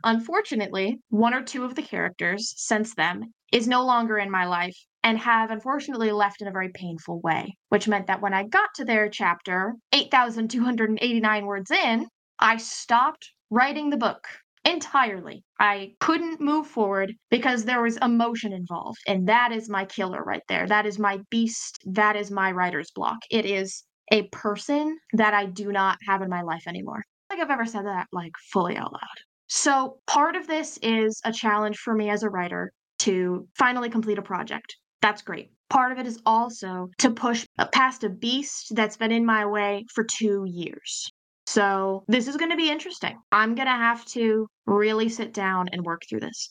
Unfortunately, 0.05 0.99
one 1.09 1.35
or 1.35 1.43
two 1.43 1.65
of 1.65 1.75
the 1.75 1.83
characters 1.83 2.55
since 2.57 2.95
then 2.95 3.33
is 3.53 3.67
no 3.67 3.85
longer 3.85 4.19
in 4.19 4.31
my 4.31 4.45
life 4.45 4.77
and 5.05 5.19
have 5.19 5.51
unfortunately 5.51 6.13
left 6.13 6.41
in 6.41 6.49
a 6.49 6.53
very 6.53 6.71
painful 6.71 7.21
way, 7.21 7.57
which 7.69 7.89
meant 7.89 8.07
that 8.07 8.21
when 8.21 8.35
I 8.35 8.45
got 8.45 8.71
to 8.77 8.85
their 8.85 9.09
chapter, 9.09 9.75
8,289 9.93 11.47
words 11.47 11.71
in, 11.71 12.07
I 12.39 12.57
stopped 12.57 13.31
writing 13.51 13.91
the 13.91 13.97
book 13.97 14.27
entirely. 14.65 15.45
I 15.59 15.95
couldn't 16.01 16.41
move 16.41 16.67
forward 16.67 17.15
because 17.31 17.65
there 17.65 17.83
was 17.83 17.97
emotion 17.99 18.53
involved, 18.53 18.99
and 19.07 19.29
that 19.29 19.53
is 19.53 19.69
my 19.69 19.85
killer 19.85 20.23
right 20.23 20.43
there. 20.49 20.67
That 20.67 20.87
is 20.87 20.99
my 20.99 21.19
beast. 21.31 21.79
That 21.85 22.17
is 22.17 22.31
my 22.31 22.53
writer's 22.53 22.91
block. 22.93 23.19
It 23.31 23.45
is 23.45 23.85
a 24.11 24.29
person 24.29 24.99
that 25.15 25.35
I 25.35 25.47
do 25.47 25.73
not 25.73 25.99
have 26.07 26.23
in 26.23 26.29
my 26.29 26.43
life 26.43 26.67
anymore. 26.67 27.03
Like 27.31 27.41
I've 27.41 27.51
ever 27.51 27.67
said 27.67 27.87
that 27.87 28.09
like 28.13 28.33
fully 28.53 28.77
out 28.77 28.93
loud. 28.93 29.19
So, 29.49 29.99
part 30.07 30.37
of 30.37 30.47
this 30.47 30.79
is 30.83 31.21
a 31.25 31.33
challenge 31.33 31.77
for 31.77 31.95
me 31.95 32.09
as 32.09 32.23
a 32.23 32.31
writer 32.31 32.73
to 33.01 33.47
finally 33.59 33.91
complete 33.91 34.19
a 34.19 34.23
project. 34.23 34.77
That's 35.03 35.21
great. 35.21 35.51
Part 35.69 35.93
of 35.93 35.99
it 35.99 36.07
is 36.07 36.21
also 36.25 36.89
to 36.99 37.11
push 37.11 37.47
past 37.73 38.05
a 38.05 38.09
beast 38.09 38.75
that's 38.75 38.97
been 38.97 39.13
in 39.13 39.27
my 39.27 39.45
way 39.45 39.85
for 39.93 40.05
two 40.05 40.45
years. 40.47 41.11
So, 41.47 42.05
this 42.07 42.29
is 42.29 42.37
going 42.37 42.53
to 42.53 42.57
be 42.57 42.71
interesting. 42.71 43.19
I'm 43.33 43.55
going 43.57 43.67
to 43.67 43.73
have 43.73 44.05
to 44.07 44.47
really 44.65 45.09
sit 45.09 45.35
down 45.35 45.69
and 45.73 45.83
work 45.85 46.03
through 46.09 46.21
this. 46.21 46.51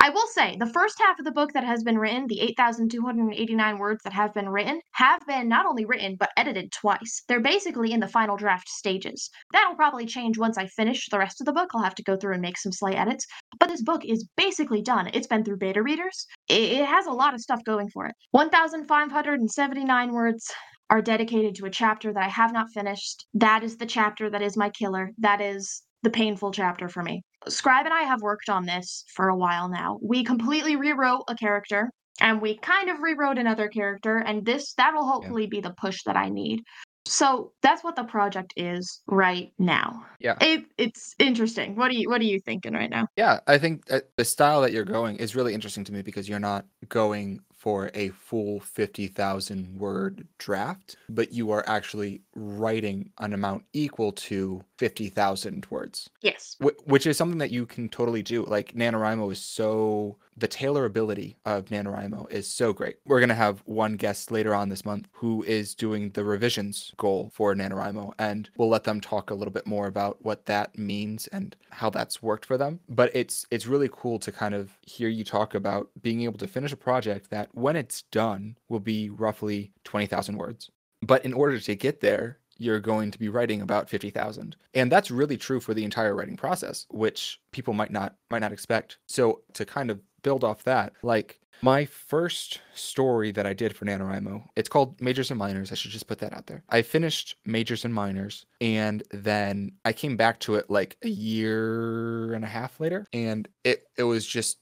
I 0.00 0.10
will 0.10 0.26
say, 0.28 0.56
the 0.58 0.72
first 0.72 0.98
half 0.98 1.18
of 1.18 1.24
the 1.24 1.32
book 1.32 1.52
that 1.52 1.64
has 1.64 1.82
been 1.82 1.98
written, 1.98 2.26
the 2.26 2.40
8,289 2.40 3.78
words 3.78 4.02
that 4.04 4.12
have 4.12 4.34
been 4.34 4.48
written, 4.48 4.80
have 4.92 5.20
been 5.26 5.48
not 5.48 5.66
only 5.66 5.84
written, 5.84 6.16
but 6.18 6.30
edited 6.36 6.72
twice. 6.72 7.22
They're 7.28 7.40
basically 7.40 7.92
in 7.92 8.00
the 8.00 8.08
final 8.08 8.36
draft 8.36 8.68
stages. 8.68 9.30
That'll 9.52 9.76
probably 9.76 10.06
change 10.06 10.38
once 10.38 10.58
I 10.58 10.66
finish 10.66 11.08
the 11.08 11.18
rest 11.18 11.40
of 11.40 11.46
the 11.46 11.52
book. 11.52 11.70
I'll 11.74 11.82
have 11.82 11.94
to 11.96 12.02
go 12.02 12.16
through 12.16 12.34
and 12.34 12.42
make 12.42 12.58
some 12.58 12.72
slight 12.72 12.96
edits. 12.96 13.26
But 13.58 13.68
this 13.68 13.82
book 13.82 14.04
is 14.04 14.28
basically 14.36 14.82
done. 14.82 15.10
It's 15.12 15.26
been 15.26 15.44
through 15.44 15.58
beta 15.58 15.82
readers. 15.82 16.26
It, 16.48 16.84
has 16.84 17.06
a 17.06 17.12
lot 17.12 17.34
of 17.34 17.40
stuff 17.40 17.62
going 17.64 17.90
for 17.90 18.06
it. 18.06 18.14
1,579 18.30 20.12
words 20.12 20.50
are 20.90 21.02
dedicated 21.02 21.54
to 21.56 21.66
a 21.66 21.70
chapter 21.70 22.12
that 22.12 22.22
I 22.22 22.28
have 22.28 22.52
not 22.52 22.70
finished. 22.72 23.26
That 23.34 23.62
is 23.62 23.76
the 23.76 23.86
chapter 23.86 24.30
that 24.30 24.42
is 24.42 24.56
my 24.56 24.70
killer. 24.70 25.12
That 25.18 25.40
is 25.40 25.82
the 26.02 26.10
painful 26.10 26.52
chapter 26.52 26.88
for 26.88 27.02
me. 27.02 27.22
Scribe 27.48 27.86
and 27.86 27.94
I 27.94 28.02
have 28.02 28.22
worked 28.22 28.48
on 28.48 28.66
this 28.66 29.04
for 29.14 29.28
a 29.28 29.36
while 29.36 29.68
now. 29.68 29.98
We 30.02 30.24
completely 30.24 30.76
rewrote 30.76 31.24
a 31.28 31.34
character 31.34 31.90
and 32.20 32.40
we 32.40 32.58
kind 32.58 32.90
of 32.90 33.00
rewrote 33.00 33.38
another 33.38 33.68
character 33.68 34.18
and 34.18 34.44
this 34.44 34.74
that'll 34.74 35.06
hopefully 35.06 35.46
be 35.46 35.60
the 35.60 35.74
push 35.80 36.02
that 36.04 36.16
I 36.16 36.28
need. 36.28 36.62
So 37.06 37.52
that's 37.62 37.82
what 37.82 37.96
the 37.96 38.04
project 38.04 38.52
is 38.56 39.02
right 39.06 39.50
now. 39.58 40.04
Yeah. 40.20 40.36
It, 40.42 40.64
it's 40.76 41.14
interesting. 41.18 41.74
What 41.74 41.90
are 41.90 41.94
you 41.94 42.10
what 42.10 42.20
are 42.20 42.24
you 42.24 42.38
thinking 42.40 42.74
right 42.74 42.90
now? 42.90 43.06
Yeah, 43.16 43.40
I 43.46 43.56
think 43.56 43.86
that 43.86 44.10
the 44.16 44.24
style 44.24 44.60
that 44.62 44.72
you're 44.72 44.84
going 44.84 45.16
is 45.16 45.34
really 45.34 45.54
interesting 45.54 45.84
to 45.84 45.92
me 45.92 46.02
because 46.02 46.28
you're 46.28 46.38
not 46.38 46.66
going 46.88 47.40
for 47.58 47.90
a 47.94 48.10
full 48.10 48.60
50,000 48.60 49.78
word 49.78 50.28
draft, 50.38 50.96
but 51.08 51.32
you 51.32 51.50
are 51.50 51.64
actually 51.66 52.22
writing 52.36 53.10
an 53.18 53.32
amount 53.32 53.64
equal 53.72 54.12
to 54.12 54.62
50,000 54.78 55.66
words, 55.70 56.08
Yes. 56.22 56.56
which 56.86 57.06
is 57.06 57.16
something 57.16 57.38
that 57.38 57.50
you 57.50 57.66
can 57.66 57.88
totally 57.88 58.22
do. 58.22 58.44
Like 58.44 58.74
NaNoWriMo 58.74 59.30
is 59.32 59.40
so, 59.40 60.16
the 60.36 60.46
tailorability 60.48 61.34
of 61.44 61.64
NaNoWriMo 61.66 62.30
is 62.30 62.46
so 62.46 62.72
great. 62.72 62.96
We're 63.04 63.18
going 63.18 63.28
to 63.28 63.34
have 63.34 63.60
one 63.66 63.96
guest 63.96 64.30
later 64.30 64.54
on 64.54 64.68
this 64.68 64.84
month 64.84 65.08
who 65.12 65.42
is 65.42 65.74
doing 65.74 66.10
the 66.10 66.24
revisions 66.24 66.92
goal 66.96 67.30
for 67.34 67.54
NaNoWriMo, 67.54 68.12
and 68.20 68.48
we'll 68.56 68.68
let 68.68 68.84
them 68.84 69.00
talk 69.00 69.30
a 69.30 69.34
little 69.34 69.52
bit 69.52 69.66
more 69.66 69.88
about 69.88 70.24
what 70.24 70.46
that 70.46 70.78
means 70.78 71.26
and 71.28 71.56
how 71.70 71.90
that's 71.90 72.22
worked 72.22 72.46
for 72.46 72.56
them. 72.56 72.78
But 72.88 73.10
it's 73.14 73.46
it's 73.50 73.66
really 73.66 73.90
cool 73.92 74.18
to 74.20 74.30
kind 74.32 74.54
of 74.54 74.78
hear 74.82 75.08
you 75.08 75.24
talk 75.24 75.54
about 75.54 75.90
being 76.00 76.22
able 76.22 76.38
to 76.38 76.46
finish 76.46 76.72
a 76.72 76.76
project 76.76 77.30
that 77.30 77.48
when 77.52 77.74
it's 77.76 78.02
done 78.02 78.56
will 78.68 78.80
be 78.80 79.10
roughly 79.10 79.72
20,000 79.84 80.36
words. 80.38 80.70
But 81.02 81.24
in 81.24 81.32
order 81.32 81.58
to 81.60 81.74
get 81.76 82.00
there, 82.00 82.38
you're 82.58 82.80
going 82.80 83.10
to 83.10 83.18
be 83.18 83.28
writing 83.28 83.62
about 83.62 83.88
50,000. 83.88 84.56
And 84.74 84.92
that's 84.92 85.10
really 85.10 85.36
true 85.36 85.60
for 85.60 85.74
the 85.74 85.84
entire 85.84 86.14
writing 86.14 86.36
process, 86.36 86.86
which 86.90 87.40
people 87.52 87.72
might 87.72 87.92
not 87.92 88.16
might 88.30 88.40
not 88.40 88.52
expect. 88.52 88.98
So 89.06 89.42
to 89.54 89.64
kind 89.64 89.90
of 89.90 90.00
build 90.22 90.44
off 90.44 90.64
that. 90.64 90.92
Like 91.02 91.40
my 91.62 91.84
first 91.86 92.60
story 92.74 93.32
that 93.32 93.46
I 93.46 93.52
did 93.52 93.74
for 93.74 93.84
NaNoWriMo, 93.84 94.44
it's 94.56 94.68
called 94.68 95.00
Majors 95.00 95.30
and 95.30 95.38
Minors. 95.38 95.72
I 95.72 95.74
should 95.74 95.90
just 95.90 96.06
put 96.06 96.18
that 96.20 96.32
out 96.32 96.46
there. 96.46 96.62
I 96.68 96.82
finished 96.82 97.36
Majors 97.44 97.84
and 97.84 97.94
Minors 97.94 98.46
and 98.60 99.02
then 99.10 99.72
I 99.84 99.92
came 99.92 100.16
back 100.16 100.40
to 100.40 100.54
it 100.56 100.70
like 100.70 100.96
a 101.02 101.08
year 101.08 102.32
and 102.34 102.44
a 102.44 102.48
half 102.48 102.78
later 102.80 103.06
and 103.12 103.48
it 103.64 103.84
it 103.96 104.04
was 104.04 104.26
just 104.26 104.58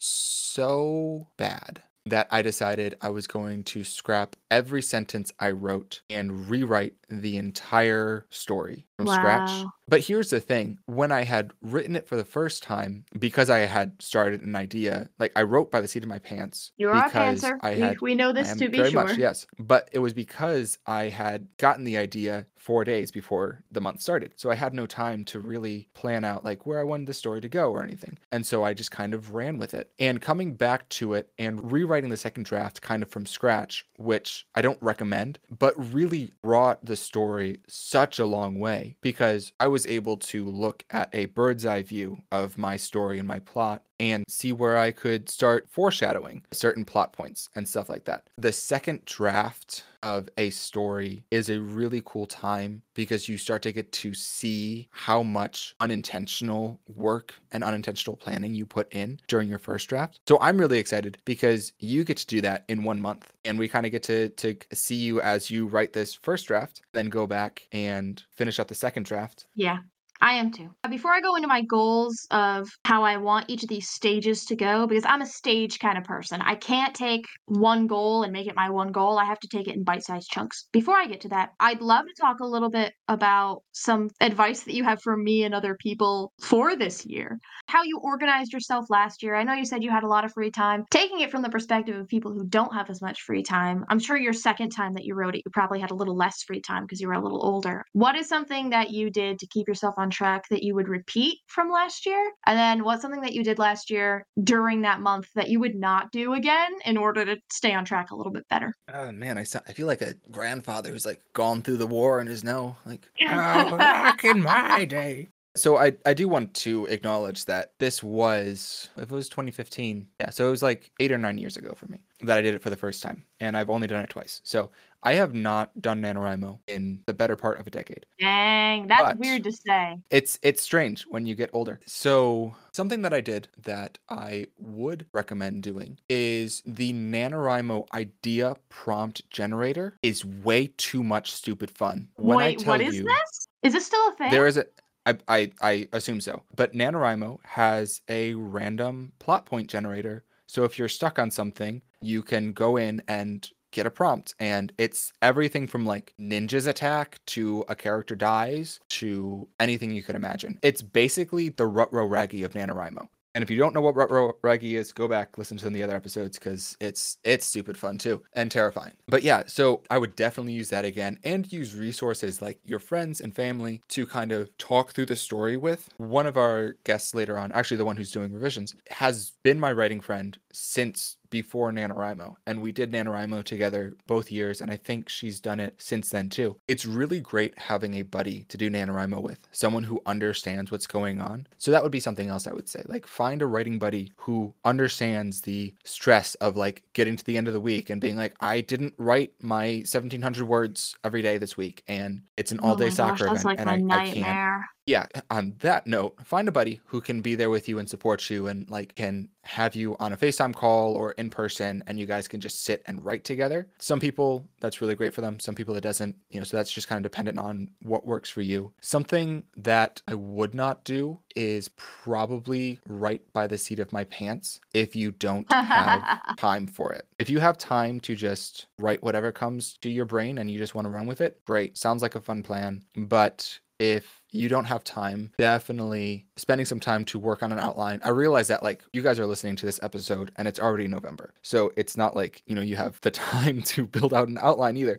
so 0.55 1.29
bad 1.37 1.83
that 2.07 2.29
I 2.31 2.41
decided 2.41 2.97
I 3.01 3.11
was 3.11 3.27
going 3.27 3.65
to 3.65 3.83
scrap 3.83 4.37
every 4.51 4.83
sentence 4.83 5.33
I 5.41 5.51
wrote 5.51 6.03
and 6.11 6.49
rewrite 6.49 6.95
the 7.09 7.37
entire 7.37 8.27
story 8.31 8.87
from 8.97 9.07
scratch. 9.09 9.65
But 9.89 10.01
here's 10.01 10.31
the 10.31 10.41
thing 10.41 10.79
when 10.87 11.13
I 11.13 11.23
had 11.23 11.53
written 11.63 11.95
it 11.95 12.09
for 12.09 12.17
the 12.17 12.25
first 12.25 12.63
time, 12.63 13.05
because 13.19 13.51
I 13.51 13.59
had 13.61 14.01
started 14.01 14.43
an 14.43 14.57
idea, 14.57 15.09
like 15.19 15.33
I 15.37 15.43
wrote 15.43 15.71
by 15.71 15.81
the 15.81 15.89
seat 15.89 16.03
of 16.03 16.09
my 16.09 16.19
pants. 16.19 16.73
You 16.77 16.89
are 16.91 17.07
a 17.07 17.11
pantser. 17.11 17.59
I 17.63 17.75
We- 17.75 17.81
had 17.81 18.01
we 18.01 18.15
know 18.15 18.33
this 18.33 18.55
to 18.55 18.69
be 18.69 18.79
very 18.79 18.91
sure. 18.91 19.05
much, 19.05 19.17
yes. 19.19 19.47
But 19.59 19.89
it 19.93 20.01
was 20.01 20.13
because 20.13 20.79
I 20.87 21.05
had 21.05 21.47
gotten 21.59 21.85
the 21.85 21.97
idea 21.99 22.47
four 22.57 22.83
days 22.83 23.13
before 23.13 23.63
the 23.71 23.81
month 23.81 24.01
started. 24.03 24.33
So 24.35 24.51
I 24.51 24.57
had 24.57 24.75
no 24.75 24.87
time 24.87 25.25
to 25.27 25.39
really 25.39 25.89
plan 25.95 26.25
out 26.25 26.45
like 26.45 26.67
where 26.67 26.81
I 26.81 26.85
wanted 26.85 27.07
the 27.07 27.15
story 27.15 27.41
to 27.41 27.49
go 27.49 27.71
or 27.71 27.85
anything. 27.85 28.19
And 28.33 28.45
so 28.45 28.65
I 28.65 28.75
just 28.75 28.91
kind 28.91 29.15
of 29.15 29.35
ran 29.35 29.57
with 29.59 29.73
it. 29.73 29.93
And 30.01 30.21
coming 30.21 30.55
back 30.55 30.89
to 30.91 31.15
it 31.15 31.31
and 31.39 31.71
rewriting 31.71 32.11
the 32.11 32.17
second 32.17 32.45
draft 32.45 32.83
kind 32.83 33.05
of 33.05 33.09
from 33.09 33.25
scratch, 33.25 33.87
which 33.99 34.36
I 34.55 34.63
don't 34.63 34.83
recommend, 34.83 35.39
but 35.51 35.75
really 35.93 36.33
brought 36.43 36.85
the 36.85 36.97
story 36.97 37.61
such 37.69 38.19
a 38.19 38.27
long 38.27 38.59
way 38.59 38.97
because 39.01 39.53
I 39.59 39.69
was 39.69 39.87
able 39.87 40.17
to 40.19 40.45
look 40.45 40.85
at 40.91 41.09
a 41.15 41.27
bird's 41.27 41.65
eye 41.65 41.83
view 41.83 42.19
of 42.31 42.59
my 42.59 42.77
story 42.77 43.19
and 43.19 43.29
my 43.29 43.39
plot 43.39 43.83
and 44.01 44.25
see 44.29 44.53
where 44.53 44.77
I 44.77 44.91
could 44.91 45.29
start 45.29 45.69
foreshadowing 45.69 46.43
certain 46.53 46.85
plot 46.85 47.13
points 47.13 47.49
and 47.55 47.69
stuff 47.69 47.89
like 47.89 48.05
that. 48.05 48.29
The 48.39 48.53
second 48.53 49.05
draft 49.05 49.85
of 50.03 50.29
a 50.37 50.51
story 50.51 51.25
is 51.31 51.51
a 51.51 51.61
really 51.61 52.03
cool 52.05 52.27
time 52.27 52.83
because 52.95 53.29
you 53.29 53.37
start 53.37 53.63
to 53.63 53.73
get 53.73 53.91
to 53.91 54.15
see 54.15 54.89
how 54.93 55.23
much 55.23 55.75
unintentional 55.81 56.81
work 56.95 57.35
and 57.51 57.65
unintentional 57.65 58.17
planning 58.17 58.55
you 58.55 58.67
put 58.67 58.93
in 58.93 59.19
during 59.27 59.49
your 59.49 59.59
first 59.59 59.89
draft. 59.89 60.21
So 60.29 60.39
I'm 60.41 60.59
really 60.59 60.79
excited 60.79 61.19
because 61.25 61.73
you 61.79 62.05
get 62.05 62.19
to 62.19 62.27
do 62.27 62.41
that 62.43 62.65
in 62.69 62.85
one 62.85 63.01
month 63.01 63.33
and 63.45 63.59
we 63.59 63.69
kind 63.69 63.87
of 63.87 63.93
get 63.93 64.03
to 64.05 64.29
to 64.29 64.57
see 64.73 64.95
you 64.97 65.21
as 65.21 65.51
you 65.51 65.67
write 65.67 65.93
this 65.93 66.15
first 66.15 66.47
draft, 66.47 66.83
then 66.93 67.09
go 67.09 67.27
back 67.27 67.67
and 67.73 68.23
finish 68.31 68.61
up 68.61 68.69
the 68.69 68.75
second 68.75 69.07
draft 69.07 69.47
Yeah, 69.55 69.79
I 70.21 70.35
am 70.35 70.51
too. 70.51 70.71
Before 70.89 71.13
I 71.13 71.21
go 71.21 71.37
into 71.37 71.49
my 71.49 71.63
goals 71.63 72.27
of 72.31 72.69
how 72.85 73.05
I 73.05 73.17
want 73.17 73.47
each 73.49 73.63
of 73.63 73.69
these 73.69 73.89
stages 73.89 74.45
to 74.47 74.57
go, 74.57 74.87
because 74.87 75.05
I'm 75.05 75.23
a 75.23 75.27
stage 75.27 75.79
kind 75.79 75.99
of 75.99 76.05
person, 76.05 76.41
I 76.43 76.55
can't 76.55 76.95
take 76.95 77.27
one 77.47 77.87
goal 77.87 78.23
and 78.23 78.33
make 78.33 78.47
it 78.47 78.57
my 78.57 78.71
one 78.71 78.93
goal. 78.93 79.19
I 79.19 79.25
have 79.25 79.41
to 79.41 79.49
take 79.49 79.69
it 79.69 79.77
in 79.77 79.85
bite 79.85 80.05
sized 80.05 80.31
chunks. 80.31 80.69
Before 80.73 80.97
I 80.97 81.07
get 81.07 81.21
to 81.23 81.29
that, 81.31 81.51
I'd 81.61 81.81
love 81.81 82.07
to 82.07 82.21
talk 82.21 82.41
a 82.41 82.47
little 82.47 82.71
bit 82.71 82.93
about 83.09 83.63
some 83.73 84.09
advice 84.21 84.63
that 84.63 84.75
you 84.75 84.85
have 84.85 85.03
for 85.03 85.17
me 85.17 85.45
and 85.45 85.55
other 85.55 85.77
people 85.81 86.33
for 86.41 86.77
this 86.77 87.05
year. 87.05 87.39
How 87.67 87.83
you 87.83 87.99
organized 88.03 88.53
yourself 88.53 88.87
last 88.89 89.23
year. 89.23 89.35
I 89.35 89.45
know 89.45 89.55
you 89.55 89.65
said 89.65 89.83
you 89.83 89.91
had 89.91 90.05
a 90.05 90.09
lot 90.09 90.25
of 90.25 90.33
free 90.33 90.51
time. 90.51 90.85
Taking 90.91 91.21
it 91.21 91.31
from 91.31 91.43
the 91.43 91.49
perspective 91.49 91.97
of 91.97 92.09
people 92.09 92.33
who 92.33 92.47
don't 92.47 92.75
have 92.75 92.91
as 92.91 93.03
much 93.03 93.23
free 93.23 93.43
time, 93.43 93.85
I'm 93.89 93.99
sure 93.99 94.17
your 94.17 94.33
second 94.33 94.71
time 94.71 94.95
that 94.95 95.05
you 95.05 95.15
wrote 95.15 95.35
it, 95.35 95.43
you 95.45 95.51
probably 95.53 95.81
had 95.81 95.91
a 95.91 95.95
little 95.95 96.17
less 96.17 96.43
free 96.43 96.61
time 96.61 96.85
because 96.85 97.01
you 97.01 97.09
were 97.09 97.15
a 97.15 97.23
little 97.23 97.45
older. 97.45 97.85
What 97.93 98.17
is 98.17 98.29
something 98.29 98.71
that 98.71 98.91
you 98.91 99.11
did 99.11 99.39
to 99.39 99.47
keep 99.47 99.69
yourself 99.69 99.95
on 99.99 100.06
track 100.11 100.45
that 100.51 100.63
you 100.63 100.75
would 100.75 100.89
repeat 100.89 101.39
from 101.47 101.71
last 101.71 102.07
year? 102.07 102.33
And 102.47 102.59
then 102.59 102.85
what's 102.85 103.03
something 103.03 103.21
that 103.23 103.33
you 103.35 103.45
did 103.45 103.59
last 103.59 103.91
year 103.91 104.27
during 104.43 104.83
that 104.83 105.01
month 105.01 105.29
that 105.35 105.49
you 105.49 105.61
would 105.61 105.75
not 105.75 106.11
do 106.13 106.35
again 106.35 106.73
in 106.85 106.97
order 106.97 107.25
to 107.25 107.37
stay 107.51 107.73
on 107.75 107.85
track 107.85 108.11
a 108.11 108.17
little 108.17 108.33
bit 108.33 108.47
better? 108.49 108.73
Oh 108.93 109.11
man, 109.13 109.39
I 109.39 109.43
sound, 109.45 109.65
I 109.69 109.73
feel 109.73 109.87
like 109.87 110.03
a 110.03 110.15
grandfather 110.31 110.91
who's 110.91 111.07
like 111.07 111.23
gone 111.33 111.63
through 111.63 111.79
the 111.79 111.87
war 111.87 112.21
and 112.21 112.29
is 112.29 112.45
now 112.45 112.79
like 112.87 113.09
"Oh, 113.21 113.77
back 113.77 114.25
in 114.25 114.43
my 114.43 114.85
day. 114.85 115.29
So 115.57 115.79
I 115.79 115.93
I 116.05 116.13
do 116.15 116.29
want 116.29 116.53
to 116.55 116.87
acknowledge 116.87 117.47
that 117.47 117.73
this 117.79 118.03
was 118.03 118.91
if 118.97 119.05
it 119.05 119.11
was 119.11 119.29
2015, 119.29 120.07
yeah. 120.21 120.31
So 120.31 120.47
it 120.47 120.51
was 120.51 120.63
like 120.63 120.93
eight 121.01 121.11
or 121.13 121.19
nine 121.19 121.39
years 121.39 121.57
ago 121.57 121.73
for 121.75 121.87
me 121.87 121.99
that 122.21 122.39
I 122.39 122.43
did 122.43 122.55
it 122.55 122.63
for 122.63 122.71
the 122.71 122.77
first 122.77 123.03
time, 123.03 123.25
and 123.41 123.57
I've 123.57 123.71
only 123.71 123.87
done 123.87 124.05
it 124.05 124.11
twice. 124.11 124.41
So 124.45 124.71
I 125.07 125.15
have 125.15 125.35
not 125.35 125.71
done 125.81 126.03
NaNoWriMo 126.03 126.59
in 126.67 127.01
the 127.07 127.15
better 127.15 127.37
part 127.37 127.61
of 127.61 127.67
a 127.69 127.71
decade. 127.71 128.07
Dang, 128.19 128.89
that's 128.89 129.03
But- 129.05 129.19
weird 129.19 129.45
to 129.45 129.53
say. 129.53 130.01
It's 130.11 130.37
it's 130.43 130.61
strange 130.61 131.05
when 131.09 131.27
you 131.27 131.37
get 131.37 131.49
older. 131.53 131.79
So 131.87 132.57
something 132.73 133.03
that 133.03 133.15
I 133.15 133.21
did 133.21 133.47
that 133.63 133.99
I 134.09 134.49
would 134.59 135.07
recommend 135.13 135.63
doing 135.63 135.97
is 136.09 136.61
the 136.67 136.93
NaNoWriMo 136.93 137.87
idea 137.95 138.57
prompt 138.69 139.23
generator 139.31 139.97
is 140.03 140.25
way 140.25 140.73
too 140.77 141.05
much 141.05 141.31
stupid 141.33 141.71
fun. 141.71 142.09
When 142.17 142.39
I 142.39 142.47
Wait, 142.47 142.59
tell 142.59 142.73
what 142.73 142.81
is 142.81 142.97
you 142.97 143.05
this? 143.05 143.49
Is 143.63 143.75
this 143.75 143.87
still 143.87 144.09
a 144.09 144.17
thing? 144.17 144.33
there 144.33 144.49
is 144.49 144.57
a 144.57 144.67
I, 145.07 145.17
I, 145.29 145.53
I 145.63 145.89
assume 145.93 146.21
so. 146.21 146.43
But 146.57 146.73
NaNoWriMo 146.73 147.39
has 147.45 148.01
a 148.09 148.35
random 148.35 149.13
plot 149.21 149.47
point 149.47 149.71
generator. 149.71 150.25
So 150.49 150.65
if 150.65 150.81
you're 150.81 150.89
stuck 150.89 151.21
on 151.21 151.31
something, 151.31 151.81
you 152.01 152.25
can 152.25 152.53
go 152.53 152.77
in 152.77 153.01
and 153.07 153.49
get 153.77 153.87
a 153.87 153.91
prompt. 153.91 154.35
And 154.41 154.73
it's 154.79 155.13
everything 155.23 155.69
from 155.69 155.87
like 155.87 156.15
ninjas 156.19 156.67
attack 156.67 157.21
to 157.27 157.65
a 157.69 157.77
character 157.77 158.17
dies 158.17 158.81
to 158.89 159.47
anything 159.61 159.93
you 159.93 160.03
could 160.03 160.17
imagine. 160.17 160.59
It's 160.63 160.83
basically 160.83 161.51
the 161.51 161.67
Rutro 161.67 162.07
Raggy 162.07 162.43
of 162.43 162.55
NaNoWriMo. 162.55 163.07
And 163.35 163.43
if 163.43 163.51
you 163.51 163.59
don't 163.59 163.75
know 163.75 163.83
what 163.83 163.95
Rutro 163.95 164.33
Raggy 164.41 164.77
is, 164.77 164.95
go 164.95 165.07
back 165.07 165.37
listen 165.37 165.59
to 165.59 165.69
the 165.69 165.83
other 165.83 165.95
episodes 165.95 166.39
because 166.39 166.75
it's 166.81 167.19
it's 167.23 167.45
stupid 167.45 167.77
fun 167.77 167.99
too 167.99 168.23
and 168.33 168.51
terrifying. 168.51 168.95
But 169.09 169.23
yeah, 169.23 169.43
so 169.47 169.83
I 169.91 169.99
would 169.99 170.17
definitely 170.17 170.55
use 170.55 170.71
that 170.71 170.87
again 170.87 171.19
and 171.23 171.53
use 171.53 171.75
resources 171.75 172.41
like 172.41 172.59
your 172.65 172.79
friends 172.79 173.21
and 173.21 173.37
family 173.37 173.83
to 173.89 174.07
kind 174.07 174.33
of 174.33 174.57
talk 174.57 174.93
through 174.93 175.05
the 175.05 175.17
story 175.17 175.59
with. 175.59 175.91
One 175.99 176.27
of 176.27 176.39
our 176.39 176.77
guests 176.85 177.15
later 177.15 177.37
on, 177.37 177.53
actually 177.53 177.77
the 177.77 177.85
one 177.85 177.99
who's 177.99 178.11
doing 178.11 178.33
revisions, 178.33 178.75
has 178.89 179.33
been 179.43 179.61
my 179.61 179.71
writing 179.71 180.01
friend 180.01 180.39
since 180.51 181.16
before 181.31 181.73
NaNoWriMo. 181.73 182.37
And 182.47 182.61
we 182.63 182.73
did 182.73 182.93
NaNoWriMo 182.93 183.45
together 183.45 183.95
both 184.07 184.31
years, 184.31 184.61
and 184.61 184.71
I 184.71 184.77
think 184.77 185.09
she's 185.09 185.41
done 185.41 185.61
it 185.61 185.75
since 185.79 186.11
then 186.11 186.29
too. 186.29 186.57
It's 186.69 186.87
really 186.87 187.21
great 187.21 187.59
having 187.59 187.95
a 187.95 188.03
buddy 188.03 188.45
to 188.49 188.57
do 188.57 188.71
NaNoWriMo 188.71 189.23
with, 189.23 189.39
someone 189.53 189.85
who 189.85 190.03
understands 190.07 190.71
what's 190.71 190.87
going 190.87 191.21
on. 191.21 191.47
So 191.59 191.71
that 191.71 191.83
would 191.83 191.93
be 191.93 192.01
something 192.01 192.29
else 192.29 192.47
I 192.47 192.53
would 192.53 192.69
say. 192.69 192.83
Like 192.87 193.07
find 193.07 193.43
a 193.43 193.47
writing 193.47 193.79
buddy 193.79 194.13
who 194.17 194.55
understands 194.65 195.43
the 195.43 195.75
stress 195.85 196.35
of 196.37 196.57
like 196.57 196.83
getting 196.93 197.17
to 197.17 197.25
the 197.25 197.37
end 197.37 197.49
of 197.49 197.55
the 197.55 197.61
week 197.61 197.91
and 197.91 198.01
being 198.01 198.17
like, 198.17 198.35
I 198.41 198.61
didn't 198.61 198.95
write 198.99 199.33
my 199.41 199.85
1700 199.87 200.47
words 200.47 200.97
every 201.05 201.23
day 201.23 201.39
this 201.39 201.57
week, 201.57 201.83
and 201.89 202.23
it's 202.37 202.53
an 202.53 202.61
Oh 202.63 202.71
all 202.71 202.77
day 202.77 202.87
gosh, 202.87 202.97
soccer 202.97 203.27
that's 203.27 203.45
event, 203.45 203.45
like 203.45 203.61
and 203.61 203.93
I, 203.93 204.03
I 204.03 204.11
can't 204.11 204.63
yeah 204.87 205.07
on 205.31 205.55
that 205.59 205.87
note 205.87 206.17
find 206.25 206.49
a 206.49 206.53
buddy 206.53 206.81
who 206.87 207.01
can 207.01 207.21
be 207.21 207.35
there 207.35 207.51
with 207.51 207.69
you 207.69 207.79
and 207.79 207.91
support 207.91 208.31
you 208.31 208.47
and 208.47 208.71
like 208.71 208.95
can 208.95 209.29
have 209.43 209.75
you 209.75 209.97
on 209.99 210.13
a 210.13 210.17
facetime 210.17 210.55
call 210.55 210.95
or 210.95 211.15
in 211.19 211.31
person 211.31 211.83
and 211.87 211.99
you 211.99 212.07
guys 212.07 212.29
can 212.29 212.41
just 212.41 212.65
sit 212.65 212.83
and 212.87 213.05
write 213.05 213.25
together 213.25 213.67
some 213.79 214.01
people 214.01 214.47
that's 214.61 214.81
really 214.81 214.95
great 214.95 215.15
for 215.15 215.21
them 215.21 215.39
some 215.41 215.55
people 215.55 215.75
it 215.77 215.81
doesn't 215.81 216.15
you 216.31 216.41
know 216.41 216.45
so 216.45 216.57
that's 216.57 216.73
just 216.73 216.89
kind 216.89 217.05
of 217.05 217.11
dependent 217.11 217.39
on 217.39 217.69
what 217.83 218.07
works 218.07 218.31
for 218.31 218.43
you 218.43 218.73
something 218.81 219.43
that 219.57 220.01
i 220.09 220.15
would 220.15 220.55
not 220.55 220.85
do 220.85 221.19
is 221.37 221.69
probably 221.77 222.81
write 222.89 223.21
by 223.33 223.47
the 223.47 223.59
seat 223.59 223.79
of 223.79 223.93
my 223.93 224.05
pants 224.05 224.61
if 224.75 224.97
you 224.97 225.13
don't 225.13 225.51
have 225.53 226.21
time 226.37 226.67
for 226.67 226.93
it. 226.93 227.07
If 227.19 227.31
you 227.31 227.39
have 227.39 227.59
time 227.59 228.01
to 228.01 228.17
just 228.17 228.67
write 228.79 229.03
whatever 229.03 229.31
comes 229.31 229.77
to 229.83 229.91
your 229.91 230.07
brain 230.07 230.39
and 230.39 230.51
you 230.51 230.59
just 230.59 230.75
want 230.75 230.87
to 230.87 230.91
run 230.91 231.07
with 231.07 231.21
it, 231.21 231.41
great. 231.45 231.77
Sounds 231.77 232.03
like 232.03 232.15
a 232.15 232.21
fun 232.21 232.43
plan. 232.43 232.83
But 232.97 233.59
if 233.79 234.23
you 234.33 234.49
don't 234.49 234.65
have 234.67 234.85
time, 234.85 235.31
definitely 235.39 236.27
spending 236.37 236.67
some 236.67 236.81
time 236.81 237.05
to 237.07 237.19
work 237.19 237.43
on 237.43 237.53
an 237.53 237.59
outline. 237.59 238.01
I 238.05 238.11
realize 238.11 238.49
that 238.49 238.63
like 238.63 238.83
you 238.93 239.01
guys 239.01 239.19
are 239.19 239.27
listening 239.27 239.57
to 239.57 239.65
this 239.67 239.81
episode 239.83 240.31
and 240.37 240.47
it's 240.47 240.61
already 240.61 240.87
November. 240.89 241.33
So 241.43 241.73
it's 241.77 241.97
not 241.97 242.15
like, 242.15 242.43
you 242.47 242.55
know, 242.55 242.61
you 242.61 242.77
have 242.77 243.01
the 243.01 243.11
time 243.13 243.63
to 243.63 243.87
build 243.87 244.13
out 244.13 244.29
an 244.29 244.37
outline 244.43 244.77
either. 244.77 244.99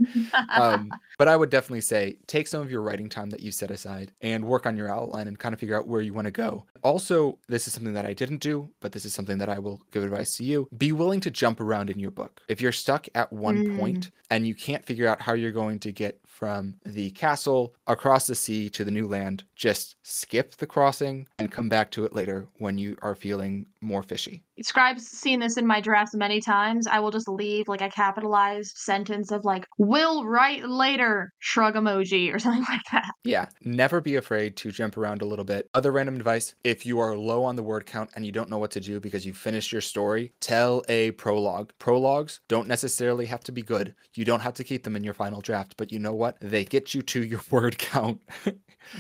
Um, 0.50 0.92
but 1.20 1.28
I 1.28 1.36
would 1.36 1.50
definitely 1.52 1.82
say 1.82 2.18
take 2.26 2.48
some 2.48 2.62
of 2.62 2.72
your 2.72 2.82
writing 2.82 3.10
time 3.10 3.30
that 3.30 3.42
you 3.42 3.52
set 3.52 3.70
aside 3.70 4.12
and 4.22 4.44
work 4.46 4.66
on 4.66 4.76
your 4.76 4.90
outline 4.90 5.28
and 5.28 5.38
kind 5.38 5.54
of 5.54 5.60
figure 5.60 5.78
out 5.78 5.88
where 5.88 6.02
you 6.02 6.14
want 6.14 6.26
to 6.26 6.32
go. 6.32 6.66
Also, 6.84 7.38
this 7.48 7.68
is 7.68 7.74
something 7.74 7.94
that 7.94 8.06
I 8.06 8.14
didn't 8.14 8.38
do, 8.40 8.70
but 8.80 8.92
this 8.92 9.06
is 9.06 9.14
something 9.14 9.38
that 9.38 9.50
I 9.50 9.60
will 9.60 9.82
give 9.92 10.04
advice 10.04 10.36
to 10.38 10.44
you. 10.44 10.68
Be 10.78 10.92
willing 10.94 11.20
to 11.22 11.30
jump 11.32 11.60
around 11.60 11.90
in 11.90 12.00
your 12.00 12.12
book. 12.12 12.42
If 12.48 12.62
you're 12.62 12.72
stuck 12.72 13.08
at 13.14 13.32
one 13.32 13.58
Mm. 13.58 13.78
point 13.78 14.12
and 14.30 14.46
you 14.48 14.54
can't 14.56 14.86
figure 14.86 15.08
out 15.08 15.22
how 15.22 15.34
you're 15.34 15.52
going 15.52 15.80
to 15.80 15.92
get 15.92 16.20
from 16.38 16.76
the 16.86 17.10
castle 17.12 17.74
across 17.88 18.28
the 18.28 18.36
sea 18.36 18.70
to 18.70 18.86
the 18.86 18.92
new 18.92 19.08
land, 19.08 19.44
just 19.56 19.96
skip 20.04 20.56
the 20.58 20.68
crossing 20.68 21.28
and 21.40 21.52
come 21.52 21.68
back 21.68 21.90
to 21.90 22.06
it 22.06 22.14
later 22.14 22.48
when 22.60 22.78
you 22.78 22.96
are 23.02 23.16
feeling 23.16 23.66
more 23.82 24.04
fishy. 24.04 24.44
Scribe's 24.62 25.08
seen 25.08 25.40
this 25.40 25.58
in 25.58 25.68
my 25.68 25.80
drafts 25.80 26.16
many 26.16 26.42
times. 26.42 26.88
I 26.88 27.00
will 27.00 27.12
just 27.12 27.28
leave 27.28 27.68
like 27.68 27.82
a 27.82 27.90
capitalized 27.90 28.78
sentence 28.78 29.32
of 29.32 29.46
like, 29.46 29.66
will 29.78 30.26
write 30.26 30.68
later, 30.68 31.32
shrug 31.40 31.76
emoji, 31.76 32.34
or 32.34 32.40
something 32.48 32.66
like 32.70 32.82
that. 32.92 33.12
Yeah, 33.24 33.48
never 33.64 34.02
be 34.02 34.16
afraid 34.16 34.56
to 34.58 34.72
jump 34.72 34.98
around 34.98 35.22
a 35.22 35.26
little 35.26 35.46
bit. 35.46 35.70
Other 35.74 35.92
random 35.92 36.16
advice 36.16 36.56
if 36.64 36.86
you 36.86 37.00
are 37.00 37.16
low 37.18 37.44
on 37.44 37.56
the 37.56 37.64
word 37.64 37.86
count 37.86 38.10
and 38.16 38.26
you 38.26 38.32
don't 38.32 38.50
know 38.50 38.58
what 38.58 38.72
to 38.72 38.80
do 38.80 39.00
because 39.00 39.26
you 39.26 39.34
finished 39.34 39.72
your 39.72 39.82
story, 39.82 40.34
tell 40.40 40.84
a 40.90 41.12
prologue. 41.12 41.72
Prologues 41.80 42.40
don't 42.48 42.68
necessarily 42.68 43.26
have 43.26 43.44
to 43.44 43.52
be 43.52 43.62
good. 43.62 43.94
You 44.16 44.26
don't 44.26 44.42
have 44.42 44.54
to 44.56 44.64
keep 44.64 44.84
them 44.84 44.96
in 44.96 45.04
your 45.04 45.14
final 45.14 45.42
draft, 45.42 45.76
but 45.78 45.92
you 45.92 46.00
know 46.00 46.14
what? 46.14 46.38
They 46.42 46.66
get 46.66 46.94
you 46.94 47.02
to 47.04 47.24
your 47.24 47.42
word 47.52 47.78
count. 47.78 48.22
Oh 48.46 48.52